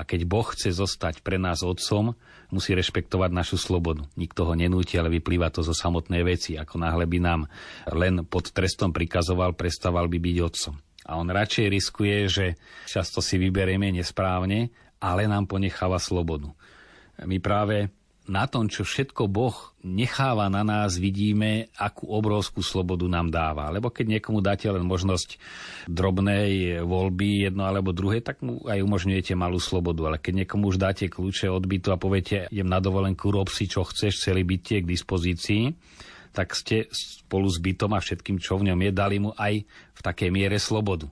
A 0.00 0.08
keď 0.08 0.24
Boh 0.24 0.48
chce 0.48 0.72
zostať 0.72 1.20
pre 1.20 1.36
nás 1.36 1.60
otcom, 1.60 2.16
musí 2.48 2.72
rešpektovať 2.72 3.36
našu 3.36 3.60
slobodu. 3.60 4.08
Nikto 4.16 4.48
ho 4.48 4.56
nenúti, 4.56 4.96
ale 4.96 5.12
vyplýva 5.12 5.52
to 5.52 5.60
zo 5.60 5.76
samotnej 5.76 6.24
veci. 6.24 6.56
Ako 6.56 6.80
náhle 6.80 7.04
by 7.04 7.18
nám 7.20 7.44
len 7.92 8.24
pod 8.24 8.48
trestom 8.48 8.96
prikazoval, 8.96 9.52
prestával 9.52 10.08
by 10.08 10.16
byť 10.16 10.36
otcom. 10.40 10.74
A 11.04 11.20
on 11.20 11.28
radšej 11.28 11.66
riskuje, 11.68 12.16
že 12.32 12.46
často 12.88 13.20
si 13.20 13.36
vyberieme 13.36 13.92
nesprávne, 13.92 14.72
ale 15.04 15.28
nám 15.28 15.44
ponecháva 15.44 16.00
slobodu. 16.00 16.48
My 17.20 17.36
práve 17.36 17.92
na 18.30 18.46
tom, 18.46 18.70
čo 18.70 18.86
všetko 18.86 19.26
Boh 19.26 19.74
necháva 19.82 20.46
na 20.46 20.62
nás, 20.62 20.94
vidíme, 20.94 21.66
akú 21.74 22.06
obrovskú 22.06 22.62
slobodu 22.62 23.10
nám 23.10 23.34
dáva. 23.34 23.66
Lebo 23.74 23.90
keď 23.90 24.16
niekomu 24.16 24.38
dáte 24.38 24.70
len 24.70 24.86
možnosť 24.86 25.34
drobnej 25.90 26.78
voľby, 26.86 27.50
jedno 27.50 27.66
alebo 27.66 27.90
druhé, 27.90 28.22
tak 28.22 28.38
mu 28.46 28.62
aj 28.70 28.78
umožňujete 28.86 29.34
malú 29.34 29.58
slobodu. 29.58 30.14
Ale 30.14 30.22
keď 30.22 30.46
niekomu 30.46 30.70
už 30.70 30.78
dáte 30.78 31.10
kľúče 31.10 31.50
od 31.50 31.66
bytu 31.66 31.90
a 31.90 31.98
poviete, 31.98 32.46
idem 32.54 32.70
na 32.70 32.78
dovolenku, 32.78 33.34
rob 33.34 33.50
si, 33.50 33.66
čo 33.66 33.82
chceš, 33.82 34.22
celý 34.22 34.46
byt 34.46 34.78
je 34.78 34.78
k 34.78 34.90
dispozícii, 34.94 35.62
tak 36.30 36.54
ste 36.54 36.86
spolu 36.94 37.50
s 37.50 37.58
bytom 37.58 37.90
a 37.90 37.98
všetkým, 37.98 38.38
čo 38.38 38.54
v 38.62 38.70
ňom 38.70 38.78
je, 38.86 38.90
dali 38.94 39.18
mu 39.18 39.34
aj 39.34 39.66
v 39.66 40.00
takej 40.06 40.30
miere 40.30 40.62
slobodu 40.62 41.10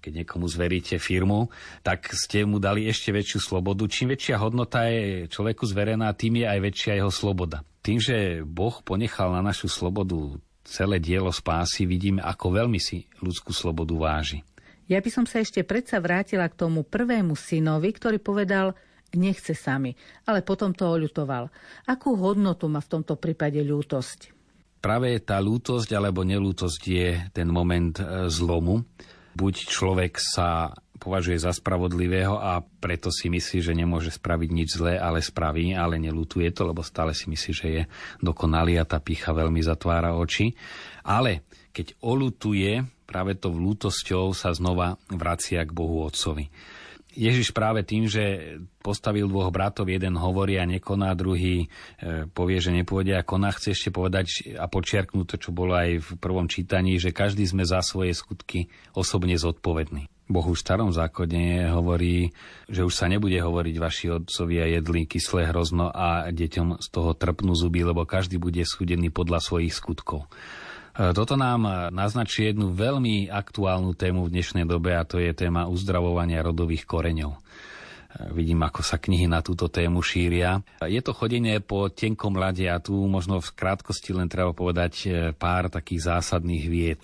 keď 0.00 0.22
niekomu 0.22 0.46
zveríte 0.46 0.96
firmu, 1.02 1.50
tak 1.82 2.10
ste 2.14 2.46
mu 2.46 2.62
dali 2.62 2.86
ešte 2.86 3.10
väčšiu 3.10 3.40
slobodu. 3.42 3.84
Čím 3.90 4.14
väčšia 4.14 4.36
hodnota 4.38 4.86
je 4.86 5.26
človeku 5.26 5.66
zverená, 5.66 6.14
tým 6.14 6.40
je 6.42 6.46
aj 6.46 6.60
väčšia 6.62 6.92
jeho 7.02 7.12
sloboda. 7.12 7.66
Tým, 7.82 7.98
že 8.02 8.42
Boh 8.42 8.82
ponechal 8.82 9.30
na 9.34 9.42
našu 9.42 9.70
slobodu 9.70 10.38
celé 10.66 10.98
dielo 10.98 11.30
spásy, 11.30 11.86
vidíme, 11.86 12.18
ako 12.22 12.58
veľmi 12.58 12.82
si 12.82 13.06
ľudskú 13.22 13.54
slobodu 13.54 13.94
váži. 13.94 14.42
Ja 14.86 15.02
by 15.02 15.10
som 15.10 15.26
sa 15.26 15.42
ešte 15.42 15.66
predsa 15.66 15.98
vrátila 15.98 16.46
k 16.46 16.58
tomu 16.58 16.86
prvému 16.86 17.34
synovi, 17.34 17.90
ktorý 17.90 18.22
povedal, 18.22 18.74
nechce 19.14 19.54
sami, 19.54 19.94
ale 20.26 20.42
potom 20.42 20.74
to 20.74 20.86
oľutoval. 20.86 21.50
Akú 21.86 22.14
hodnotu 22.18 22.66
má 22.66 22.78
v 22.82 22.90
tomto 22.98 23.14
prípade 23.18 23.58
ľútosť? 23.62 24.34
Práve 24.78 25.18
tá 25.22 25.42
lútosť 25.42 25.90
alebo 25.98 26.22
nelútosť 26.22 26.82
je 26.86 27.08
ten 27.34 27.48
moment 27.50 27.96
e, 27.98 28.30
zlomu, 28.30 28.86
buď 29.36 29.68
človek 29.68 30.16
sa 30.16 30.72
považuje 30.96 31.36
za 31.36 31.52
spravodlivého 31.52 32.40
a 32.40 32.64
preto 32.64 33.12
si 33.12 33.28
myslí, 33.28 33.58
že 33.60 33.76
nemôže 33.76 34.08
spraviť 34.08 34.50
nič 34.50 34.68
zlé, 34.80 34.96
ale 34.96 35.20
spraví, 35.20 35.76
ale 35.76 36.00
nelutuje 36.00 36.48
to, 36.50 36.64
lebo 36.64 36.80
stále 36.80 37.12
si 37.12 37.28
myslí, 37.28 37.52
že 37.52 37.68
je 37.68 37.82
dokonalý 38.24 38.80
a 38.80 38.88
tá 38.88 38.96
pícha 38.96 39.36
veľmi 39.36 39.60
zatvára 39.60 40.16
oči. 40.16 40.56
Ale 41.04 41.44
keď 41.76 42.00
olutuje, 42.00 42.80
práve 43.04 43.36
to 43.36 43.52
vlútosťou 43.52 44.32
sa 44.32 44.56
znova 44.56 44.96
vracia 45.12 45.62
k 45.62 45.70
Bohu 45.70 46.02
Otcovi. 46.08 46.48
Ježiš 47.16 47.56
práve 47.56 47.80
tým, 47.80 48.04
že 48.04 48.56
postavil 48.84 49.24
dvoch 49.26 49.48
bratov, 49.48 49.88
jeden 49.88 50.20
hovorí 50.20 50.60
a 50.60 50.68
nekoná, 50.68 51.16
druhý 51.16 51.66
e, 51.66 52.28
povie, 52.28 52.60
že 52.60 52.76
nepôjde 52.76 53.16
a 53.16 53.26
koná, 53.26 53.50
chce 53.56 53.72
ešte 53.72 53.90
povedať 53.90 54.54
a 54.60 54.68
počiarknúť 54.68 55.26
to, 55.34 55.36
čo 55.48 55.50
bolo 55.50 55.72
aj 55.72 56.04
v 56.04 56.08
prvom 56.20 56.46
čítaní, 56.46 57.00
že 57.00 57.16
každý 57.16 57.48
sme 57.48 57.64
za 57.64 57.80
svoje 57.80 58.12
skutky 58.12 58.68
osobne 58.92 59.34
zodpovední. 59.40 60.12
Boh 60.26 60.42
už 60.42 60.58
v 60.58 60.66
starom 60.66 60.90
zákone 60.90 61.70
hovorí, 61.70 62.34
že 62.66 62.82
už 62.82 62.90
sa 62.90 63.06
nebude 63.06 63.38
hovoriť 63.38 63.76
vaši 63.78 64.06
otcovia 64.10 64.66
jedli 64.66 65.06
kyslé 65.06 65.54
hrozno 65.54 65.86
a 65.94 66.34
deťom 66.34 66.82
z 66.82 66.86
toho 66.90 67.14
trpnú 67.14 67.54
zuby, 67.54 67.86
lebo 67.86 68.02
každý 68.02 68.34
bude 68.36 68.60
súdený 68.66 69.14
podľa 69.14 69.38
svojich 69.38 69.70
skutkov. 69.70 70.26
E, 70.96 71.12
toto 71.12 71.36
nám 71.36 71.92
naznačí 71.92 72.48
jednu 72.48 72.72
veľmi 72.72 73.28
aktuálnu 73.28 73.92
tému 73.92 74.24
v 74.24 74.32
dnešnej 74.32 74.64
dobe 74.64 74.96
a 74.96 75.04
to 75.04 75.20
je 75.20 75.36
téma 75.36 75.68
uzdravovania 75.68 76.40
rodových 76.40 76.88
koreňov. 76.88 77.36
E, 77.36 77.40
vidím, 78.32 78.64
ako 78.64 78.80
sa 78.80 78.96
knihy 78.96 79.28
na 79.28 79.44
túto 79.44 79.68
tému 79.68 80.00
šíria. 80.00 80.64
Je 80.80 81.04
to 81.04 81.12
chodenie 81.12 81.60
po 81.60 81.92
tenkom 81.92 82.40
ľade 82.40 82.64
a 82.72 82.80
tu 82.80 82.96
možno 83.04 83.44
v 83.44 83.52
krátkosti 83.52 84.16
len 84.16 84.32
treba 84.32 84.56
povedať 84.56 84.92
e, 85.04 85.08
pár 85.36 85.68
takých 85.68 86.16
zásadných 86.16 86.64
vied. 86.64 87.02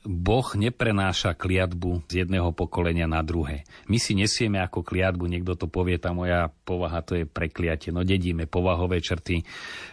Boh 0.00 0.48
neprenáša 0.56 1.36
kliatbu 1.36 2.08
z 2.08 2.24
jedného 2.24 2.56
pokolenia 2.56 3.04
na 3.04 3.20
druhé. 3.20 3.68
My 3.84 4.00
si 4.00 4.16
nesieme 4.16 4.56
ako 4.60 4.80
kliatbu, 4.80 5.28
niekto 5.28 5.56
to 5.56 5.68
povie, 5.68 6.00
tá 6.00 6.16
moja 6.16 6.48
povaha 6.48 7.04
to 7.04 7.20
je 7.20 7.24
prekliatie. 7.28 7.92
No 7.92 8.00
dedíme 8.00 8.48
povahové 8.48 9.04
črty, 9.04 9.44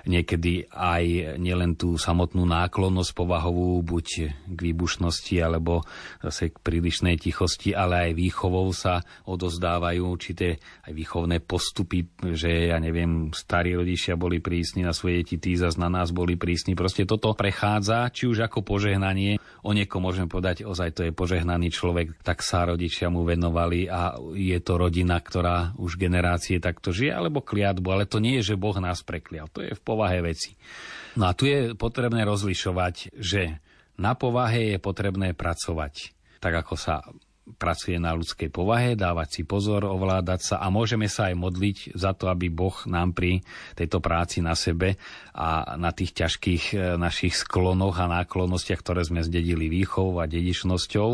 niekedy 0.07 0.71
aj 0.71 1.35
nielen 1.41 1.75
tú 1.75 1.99
samotnú 1.99 2.47
náklonnosť 2.47 3.11
povahovú, 3.11 3.83
buď 3.83 4.07
k 4.47 4.59
výbušnosti 4.71 5.35
alebo 5.43 5.83
zase 6.23 6.55
k 6.55 6.57
prílišnej 6.61 7.19
tichosti, 7.19 7.75
ale 7.75 8.07
aj 8.07 8.11
výchovou 8.15 8.71
sa 8.71 9.03
odozdávajú 9.27 10.01
určité 10.07 10.61
aj 10.87 10.93
výchovné 10.93 11.43
postupy, 11.43 12.07
že 12.31 12.71
ja 12.71 12.79
neviem, 12.79 13.35
starí 13.35 13.75
rodičia 13.75 14.15
boli 14.15 14.39
prísni 14.39 14.87
na 14.87 14.95
svoje 14.95 15.25
deti, 15.25 15.35
tí 15.41 15.57
zase 15.57 15.81
na 15.81 15.91
nás 15.91 16.15
boli 16.15 16.39
prísni. 16.39 16.77
Proste 16.77 17.03
toto 17.03 17.33
prechádza, 17.33 18.07
či 18.13 18.29
už 18.29 18.47
ako 18.47 18.63
požehnanie, 18.63 19.41
o 19.65 19.75
niekom 19.75 19.96
ako 19.97 20.13
môžeme 20.13 20.29
povedať, 20.29 20.61
ozaj 20.61 20.93
to 20.93 21.01
je 21.09 21.17
požehnaný 21.17 21.73
človek, 21.73 22.21
tak 22.21 22.45
sa 22.45 22.69
rodičia 22.69 23.09
mu 23.09 23.25
venovali 23.25 23.89
a 23.89 24.13
je 24.37 24.53
to 24.61 24.77
rodina, 24.77 25.17
ktorá 25.17 25.73
už 25.73 25.97
generácie 25.97 26.61
takto 26.61 26.93
žije, 26.93 27.17
alebo 27.17 27.41
kliatbu, 27.41 27.87
ale 27.89 28.05
to 28.05 28.21
nie 28.21 28.37
je, 28.37 28.53
že 28.53 28.61
Boh 28.61 28.77
nás 28.77 29.01
preklial, 29.01 29.49
to 29.49 29.65
je 29.65 29.73
v 29.73 29.81
povahe 29.81 30.21
veci. 30.21 30.53
No 31.17 31.25
a 31.25 31.33
tu 31.33 31.49
je 31.49 31.73
potrebné 31.73 32.29
rozlišovať, 32.29 33.17
že 33.17 33.57
na 33.97 34.13
povahe 34.13 34.69
je 34.69 34.77
potrebné 34.77 35.33
pracovať, 35.33 36.13
tak 36.37 36.53
ako 36.61 36.77
sa 36.77 37.01
pracuje 37.55 37.95
na 37.95 38.11
ľudskej 38.11 38.51
povahe, 38.51 38.99
dávať 38.99 39.39
si 39.39 39.41
pozor, 39.47 39.87
ovládať 39.87 40.39
sa 40.43 40.55
a 40.59 40.67
môžeme 40.67 41.07
sa 41.07 41.31
aj 41.31 41.35
modliť 41.39 41.77
za 41.95 42.11
to, 42.11 42.27
aby 42.27 42.51
Boh 42.51 42.75
nám 42.83 43.15
pri 43.15 43.39
tejto 43.79 44.03
práci 44.03 44.43
na 44.43 44.51
sebe 44.51 44.99
a 45.31 45.79
na 45.79 45.95
tých 45.95 46.11
ťažkých 46.11 46.63
e, 46.75 46.77
našich 46.99 47.39
sklonoch 47.39 47.95
a 48.03 48.11
náklonnostiach, 48.11 48.83
ktoré 48.83 49.07
sme 49.07 49.23
zdedili 49.23 49.71
výchovou 49.71 50.19
a 50.19 50.27
dedičnosťou, 50.27 51.09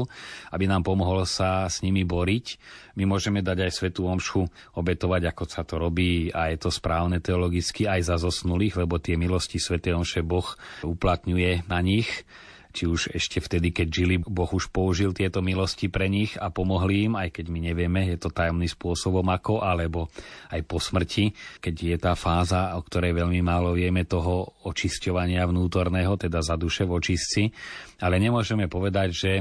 aby 0.58 0.66
nám 0.66 0.82
pomohol 0.82 1.30
sa 1.30 1.70
s 1.70 1.86
nimi 1.86 2.02
boriť. 2.02 2.58
My 2.98 3.06
môžeme 3.06 3.46
dať 3.46 3.70
aj 3.70 3.72
svetú 3.74 4.10
omšu, 4.10 4.50
obetovať, 4.74 5.30
ako 5.30 5.44
sa 5.46 5.62
to 5.62 5.78
robí 5.78 6.34
a 6.34 6.50
je 6.50 6.58
to 6.58 6.74
správne 6.74 7.22
teologicky 7.22 7.86
aj 7.86 8.10
za 8.10 8.16
zosnulých, 8.18 8.82
lebo 8.82 8.98
tie 8.98 9.20
milosti 9.20 9.62
svetej 9.62 9.94
omše 9.94 10.22
Boh 10.26 10.46
uplatňuje 10.82 11.70
na 11.70 11.80
nich 11.86 12.26
či 12.74 12.90
už 12.90 13.14
ešte 13.14 13.38
vtedy, 13.38 13.70
keď 13.70 13.88
žili, 13.94 14.16
Boh 14.18 14.50
už 14.50 14.74
použil 14.74 15.14
tieto 15.14 15.46
milosti 15.46 15.94
pre 15.94 16.10
nich 16.10 16.34
a 16.42 16.50
pomohli 16.50 17.06
im, 17.06 17.14
aj 17.14 17.30
keď 17.38 17.46
my 17.54 17.60
nevieme, 17.70 18.02
je 18.10 18.18
to 18.18 18.34
tajomný 18.34 18.66
spôsobom 18.66 19.24
ako, 19.30 19.62
alebo 19.62 20.10
aj 20.50 20.62
po 20.66 20.82
smrti, 20.82 21.38
keď 21.62 21.76
je 21.78 21.98
tá 22.02 22.14
fáza, 22.18 22.74
o 22.74 22.82
ktorej 22.82 23.14
veľmi 23.14 23.46
málo 23.46 23.78
vieme, 23.78 24.10
toho 24.10 24.66
očisťovania 24.66 25.46
vnútorného, 25.46 26.18
teda 26.18 26.42
za 26.42 26.58
duše 26.58 26.90
v 26.90 26.98
očistci. 26.98 27.54
Ale 28.02 28.18
nemôžeme 28.18 28.66
povedať, 28.66 29.10
že 29.14 29.32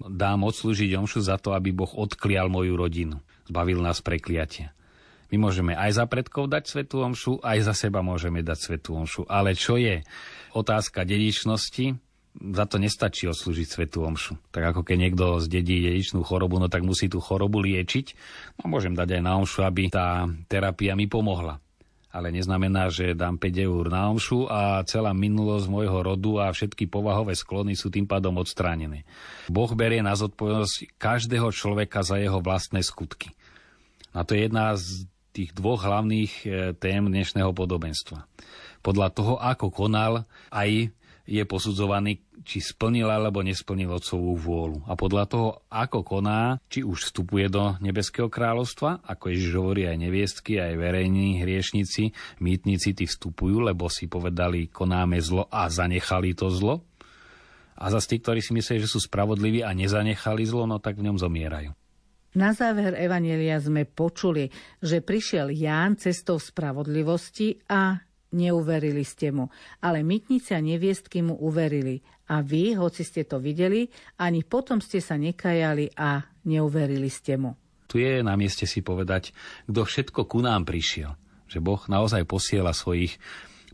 dám 0.00 0.48
odslúžiť 0.48 0.96
omšu 0.96 1.20
za 1.20 1.36
to, 1.36 1.52
aby 1.52 1.76
Boh 1.76 1.92
odklial 1.92 2.48
moju 2.48 2.72
rodinu. 2.72 3.20
Zbavil 3.44 3.84
nás 3.84 4.00
prekliatia. 4.00 4.72
My 5.28 5.36
môžeme 5.36 5.76
aj 5.76 6.00
za 6.00 6.04
predkov 6.08 6.48
dať 6.48 6.64
svetú 6.64 7.04
omšu, 7.04 7.44
aj 7.44 7.68
za 7.68 7.74
seba 7.76 8.00
môžeme 8.00 8.40
dať 8.40 8.58
svetú 8.64 8.96
omšu. 8.96 9.28
Ale 9.28 9.52
čo 9.52 9.76
je 9.76 10.00
otázka 10.56 11.04
dedičnosti, 11.04 12.07
za 12.38 12.64
to 12.70 12.78
nestačí 12.78 13.26
odslúžiť 13.26 13.66
svetú 13.66 14.06
omšu. 14.06 14.38
Tak 14.54 14.74
ako 14.74 14.80
keď 14.86 14.96
niekto 14.96 15.42
zdedí 15.42 15.82
dedičnú 15.82 16.22
chorobu, 16.22 16.62
no 16.62 16.70
tak 16.70 16.86
musí 16.86 17.10
tú 17.10 17.18
chorobu 17.18 17.58
liečiť. 17.58 18.06
No 18.62 18.70
môžem 18.70 18.94
dať 18.94 19.18
aj 19.18 19.22
na 19.22 19.32
omšu, 19.42 19.66
aby 19.66 19.90
tá 19.90 20.30
terapia 20.46 20.94
mi 20.94 21.10
pomohla. 21.10 21.58
Ale 22.08 22.32
neznamená, 22.32 22.88
že 22.88 23.12
dám 23.12 23.36
5 23.36 23.68
eur 23.68 23.84
na 23.92 24.08
omšu 24.08 24.48
a 24.48 24.80
celá 24.88 25.12
minulosť 25.12 25.66
môjho 25.68 26.00
rodu 26.00 26.32
a 26.40 26.54
všetky 26.54 26.88
povahové 26.88 27.36
sklony 27.36 27.76
sú 27.76 27.92
tým 27.92 28.08
pádom 28.08 28.32
odstránené. 28.40 29.04
Boh 29.52 29.68
berie 29.76 30.00
na 30.00 30.16
zodpovednosť 30.16 30.96
každého 30.96 31.52
človeka 31.52 32.00
za 32.00 32.16
jeho 32.16 32.40
vlastné 32.40 32.80
skutky. 32.80 33.36
A 34.16 34.24
to 34.24 34.32
je 34.32 34.48
jedna 34.48 34.72
z 34.72 35.04
tých 35.36 35.52
dvoch 35.52 35.84
hlavných 35.84 36.32
e, 36.42 36.46
tém 36.80 37.04
dnešného 37.04 37.52
podobenstva. 37.52 38.24
Podľa 38.80 39.08
toho, 39.12 39.34
ako 39.36 39.68
konal, 39.68 40.24
aj 40.48 40.88
je 41.28 41.44
posudzovaný, 41.44 42.24
či 42.40 42.64
splnil 42.64 43.04
alebo 43.04 43.44
nesplnil 43.44 43.92
otcovú 43.92 44.32
vôľu. 44.40 44.88
A 44.88 44.96
podľa 44.96 45.24
toho, 45.28 45.48
ako 45.68 46.00
koná, 46.00 46.56
či 46.72 46.80
už 46.80 47.12
vstupuje 47.12 47.52
do 47.52 47.76
nebeského 47.84 48.32
kráľovstva, 48.32 49.04
ako 49.04 49.28
Ježiš 49.28 49.52
hovorí 49.60 49.84
aj 49.84 50.00
neviestky, 50.00 50.56
aj 50.56 50.80
verejní 50.80 51.44
hriešnici, 51.44 52.16
mýtnici, 52.40 52.96
tí 52.96 53.04
vstupujú, 53.04 53.60
lebo 53.60 53.92
si 53.92 54.08
povedali, 54.08 54.72
konáme 54.72 55.20
zlo 55.20 55.44
a 55.52 55.68
zanechali 55.68 56.32
to 56.32 56.48
zlo. 56.48 56.80
A 57.76 57.92
zase 57.92 58.16
tí, 58.16 58.24
ktorí 58.24 58.40
si 58.40 58.56
mysleli, 58.56 58.88
že 58.88 58.90
sú 58.90 58.98
spravodliví 58.98 59.60
a 59.60 59.76
nezanechali 59.76 60.48
zlo, 60.48 60.64
no 60.64 60.80
tak 60.80 60.96
v 60.96 61.12
ňom 61.12 61.20
zomierajú. 61.20 61.76
Na 62.36 62.52
záver 62.52 62.92
Evanielia 62.96 63.56
sme 63.56 63.88
počuli, 63.88 64.52
že 64.84 65.00
prišiel 65.00 65.48
Ján 65.52 65.96
cestou 65.96 66.36
spravodlivosti 66.36 67.56
a 67.68 68.07
neuverili 68.32 69.04
ste 69.04 69.32
mu, 69.32 69.48
ale 69.80 70.04
mytnice 70.04 70.56
a 70.56 70.64
neviestky 70.64 71.24
mu 71.24 71.36
uverili. 71.38 72.00
A 72.28 72.44
vy, 72.44 72.76
hoci 72.76 73.08
ste 73.08 73.24
to 73.24 73.40
videli, 73.40 73.88
ani 74.20 74.44
potom 74.44 74.84
ste 74.84 75.00
sa 75.00 75.16
nekajali 75.16 75.96
a 75.96 76.20
neuverili 76.44 77.08
ste 77.08 77.40
mu. 77.40 77.56
Tu 77.88 78.04
je 78.04 78.20
na 78.20 78.36
mieste 78.36 78.68
si 78.68 78.84
povedať, 78.84 79.32
kto 79.64 79.80
všetko 79.88 80.28
ku 80.28 80.44
nám 80.44 80.68
prišiel. 80.68 81.16
Že 81.48 81.58
Boh 81.64 81.80
naozaj 81.88 82.28
posiela 82.28 82.76
svojich 82.76 83.16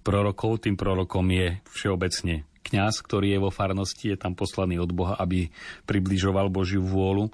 prorokov, 0.07 0.63
tým 0.63 0.79
prorokom 0.79 1.27
je 1.35 1.59
všeobecne 1.75 2.47
kňaz, 2.65 3.03
ktorý 3.05 3.37
je 3.37 3.43
vo 3.43 3.51
farnosti, 3.53 4.15
je 4.15 4.17
tam 4.17 4.33
poslaný 4.33 4.81
od 4.81 4.95
Boha, 4.95 5.19
aby 5.21 5.53
približoval 5.85 6.49
Božiu 6.49 6.81
vôľu 6.81 7.29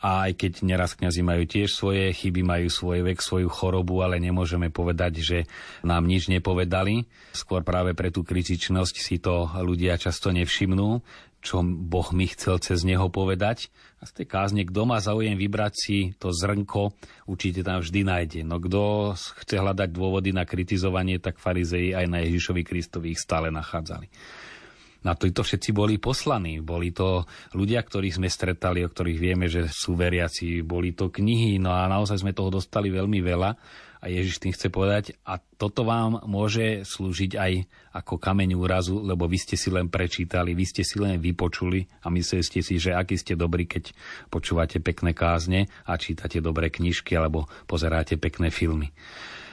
a 0.00 0.28
aj 0.28 0.32
keď 0.32 0.52
neraz 0.64 0.96
kňazi 0.96 1.20
majú 1.20 1.44
tiež 1.44 1.76
svoje 1.76 2.08
chyby, 2.16 2.40
majú 2.40 2.72
svoj 2.72 3.04
vek, 3.04 3.20
svoju 3.20 3.52
chorobu, 3.52 4.00
ale 4.00 4.16
nemôžeme 4.16 4.72
povedať, 4.72 5.20
že 5.20 5.38
nám 5.84 6.08
nič 6.08 6.32
nepovedali. 6.32 7.04
Skôr 7.36 7.60
práve 7.60 7.92
pre 7.92 8.08
tú 8.08 8.24
kritičnosť 8.24 8.96
si 8.96 9.20
to 9.20 9.52
ľudia 9.60 10.00
často 10.00 10.32
nevšimnú, 10.32 11.04
čo 11.40 11.60
Boh 11.64 12.08
mi 12.16 12.28
chcel 12.32 12.60
cez 12.64 12.80
neho 12.84 13.12
povedať. 13.12 13.68
A 14.00 14.08
z 14.08 14.24
tej 14.24 14.26
kázne, 14.32 14.64
kto 14.64 14.88
má 14.88 14.96
záujem 15.04 15.36
vybrať 15.36 15.72
si 15.76 15.98
to 16.16 16.32
zrnko, 16.32 16.96
určite 17.28 17.60
tam 17.60 17.84
vždy 17.84 18.00
nájde. 18.00 18.40
No 18.48 18.56
kto 18.56 19.12
chce 19.16 19.60
hľadať 19.60 19.92
dôvody 19.92 20.32
na 20.32 20.48
kritizovanie, 20.48 21.20
tak 21.20 21.36
farizei 21.36 21.92
aj 21.92 22.08
na 22.08 22.24
Ježišovi 22.24 22.64
Kristovi 22.64 23.12
ich 23.12 23.20
stále 23.20 23.52
nachádzali. 23.52 24.08
Na 25.00 25.16
to 25.16 25.28
všetci 25.28 25.72
boli 25.72 25.96
poslaní. 25.96 26.60
Boli 26.60 26.92
to 26.92 27.24
ľudia, 27.56 27.80
ktorých 27.80 28.20
sme 28.20 28.28
stretali, 28.28 28.84
o 28.84 28.92
ktorých 28.92 29.18
vieme, 29.20 29.48
že 29.48 29.64
sú 29.72 29.96
veriaci. 29.96 30.60
Boli 30.60 30.92
to 30.92 31.08
knihy, 31.08 31.56
no 31.56 31.72
a 31.72 31.88
naozaj 31.88 32.20
sme 32.20 32.36
toho 32.36 32.52
dostali 32.52 32.92
veľmi 32.92 33.20
veľa. 33.24 33.50
A 34.00 34.08
Ježiš 34.08 34.40
tým 34.40 34.56
chce 34.56 34.72
povedať, 34.72 35.12
a 35.28 35.36
toto 35.36 35.84
vám 35.84 36.24
môže 36.24 36.88
slúžiť 36.88 37.36
aj 37.36 37.52
ako 38.00 38.16
kameň 38.16 38.56
úrazu, 38.56 38.96
lebo 39.04 39.28
vy 39.28 39.36
ste 39.36 39.60
si 39.60 39.68
len 39.68 39.92
prečítali, 39.92 40.56
vy 40.56 40.64
ste 40.64 40.88
si 40.88 40.96
len 40.96 41.20
vypočuli 41.20 41.84
a 42.00 42.08
mysleli 42.08 42.40
ste 42.40 42.60
si, 42.64 42.80
že 42.80 42.96
aký 42.96 43.20
ste 43.20 43.36
dobrí, 43.36 43.68
keď 43.68 43.92
počúvate 44.32 44.80
pekné 44.80 45.12
kázne 45.12 45.68
a 45.84 46.00
čítate 46.00 46.40
dobré 46.40 46.72
knižky 46.72 47.12
alebo 47.12 47.44
pozeráte 47.68 48.16
pekné 48.16 48.48
filmy 48.48 48.88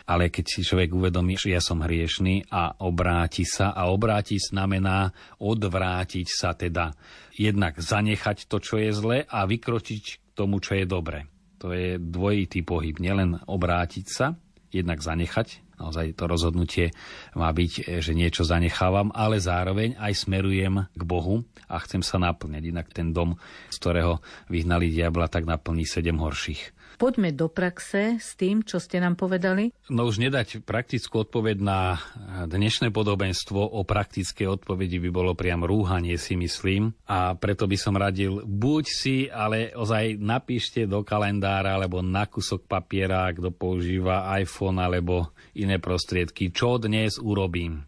ale 0.08 0.32
keď 0.32 0.46
si 0.48 0.64
človek 0.64 0.96
uvedomí, 0.96 1.36
že 1.36 1.52
ja 1.52 1.60
som 1.60 1.84
hriešný 1.84 2.48
a 2.48 2.80
obráti 2.80 3.44
sa, 3.44 3.76
a 3.76 3.92
obráti 3.92 4.40
znamená 4.40 5.12
odvrátiť 5.44 6.28
sa 6.32 6.56
teda 6.56 6.96
jednak 7.36 7.76
zanechať 7.76 8.48
to, 8.48 8.58
čo 8.64 8.80
je 8.80 8.96
zlé 8.96 9.18
a 9.28 9.44
vykročiť 9.44 10.04
k 10.08 10.16
tomu, 10.32 10.64
čo 10.64 10.80
je 10.80 10.88
dobre. 10.88 11.28
To 11.60 11.76
je 11.76 12.00
dvojitý 12.00 12.64
pohyb, 12.64 12.96
nielen 13.04 13.36
obrátiť 13.44 14.06
sa, 14.08 14.40
jednak 14.72 15.04
zanechať, 15.04 15.76
naozaj 15.82 16.16
to 16.16 16.24
rozhodnutie 16.30 16.96
má 17.36 17.52
byť, 17.52 18.00
že 18.00 18.14
niečo 18.16 18.48
zanechávam, 18.48 19.12
ale 19.12 19.44
zároveň 19.44 20.00
aj 20.00 20.28
smerujem 20.28 20.88
k 20.92 21.02
Bohu 21.04 21.44
a 21.68 21.76
chcem 21.84 22.00
sa 22.06 22.16
naplňať. 22.22 22.64
Inak 22.64 22.88
ten 22.94 23.12
dom, 23.12 23.36
z 23.68 23.76
ktorého 23.76 24.24
vyhnali 24.48 24.88
diabla, 24.94 25.28
tak 25.28 25.44
naplní 25.50 25.84
sedem 25.84 26.16
horších. 26.20 26.77
Poďme 26.98 27.30
do 27.30 27.46
praxe 27.46 28.18
s 28.18 28.34
tým, 28.34 28.66
čo 28.66 28.82
ste 28.82 28.98
nám 28.98 29.22
povedali. 29.22 29.70
No 29.94 30.10
už 30.10 30.18
nedať 30.18 30.66
praktickú 30.66 31.30
odpoveď 31.30 31.62
na 31.62 32.02
dnešné 32.50 32.90
podobenstvo 32.90 33.62
o 33.62 33.86
praktické 33.86 34.50
odpovedi 34.50 34.98
by 35.06 35.10
bolo 35.14 35.38
priam 35.38 35.62
rúhanie, 35.62 36.18
si 36.18 36.34
myslím. 36.34 36.98
A 37.06 37.38
preto 37.38 37.70
by 37.70 37.78
som 37.78 37.94
radil, 37.94 38.42
buď 38.42 38.84
si, 38.90 39.30
ale 39.30 39.78
ozaj 39.78 40.18
napíšte 40.18 40.90
do 40.90 41.06
kalendára 41.06 41.78
alebo 41.78 42.02
na 42.02 42.26
kusok 42.26 42.66
papiera, 42.66 43.30
kto 43.30 43.54
používa 43.54 44.34
iPhone 44.42 44.82
alebo 44.82 45.30
iné 45.54 45.78
prostriedky, 45.78 46.50
čo 46.50 46.82
dnes 46.82 47.22
urobím. 47.22 47.86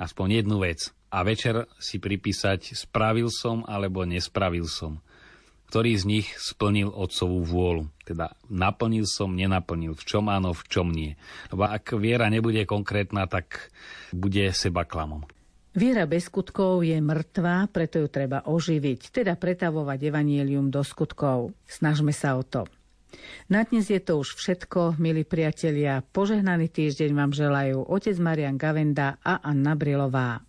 Aspoň 0.00 0.40
jednu 0.40 0.64
vec. 0.64 0.88
A 1.12 1.20
večer 1.20 1.68
si 1.76 2.00
pripísať, 2.00 2.72
spravil 2.72 3.28
som 3.28 3.60
alebo 3.68 4.08
nespravil 4.08 4.64
som 4.64 5.04
ktorý 5.68 6.00
z 6.00 6.04
nich 6.08 6.26
splnil 6.40 6.88
otcovú 6.88 7.44
vôľu. 7.44 7.84
Teda 8.08 8.32
naplnil 8.48 9.04
som, 9.04 9.36
nenaplnil, 9.36 9.92
v 9.92 10.04
čom 10.08 10.32
áno, 10.32 10.56
v 10.56 10.64
čom 10.66 10.88
nie. 10.88 11.20
Lebo 11.52 11.68
ak 11.68 11.92
viera 12.00 12.32
nebude 12.32 12.64
konkrétna, 12.64 13.28
tak 13.28 13.68
bude 14.10 14.48
seba 14.56 14.88
klamom. 14.88 15.28
Viera 15.76 16.08
bez 16.08 16.26
skutkov 16.26 16.82
je 16.82 16.96
mŕtva, 16.98 17.68
preto 17.68 18.00
ju 18.00 18.08
treba 18.08 18.42
oživiť, 18.48 19.12
teda 19.12 19.36
pretavovať 19.36 20.10
evanielium 20.10 20.72
do 20.72 20.80
skutkov. 20.80 21.52
Snažme 21.68 22.10
sa 22.10 22.34
o 22.34 22.42
to. 22.42 22.64
Na 23.52 23.64
dnes 23.64 23.88
je 23.88 24.00
to 24.00 24.20
už 24.20 24.36
všetko, 24.36 24.96
milí 24.96 25.24
priatelia. 25.28 26.00
Požehnaný 26.00 26.72
týždeň 26.72 27.10
vám 27.12 27.32
želajú 27.36 27.84
otec 27.88 28.16
Marian 28.20 28.56
Gavenda 28.56 29.20
a 29.20 29.40
Anna 29.44 29.76
Brilová. 29.76 30.47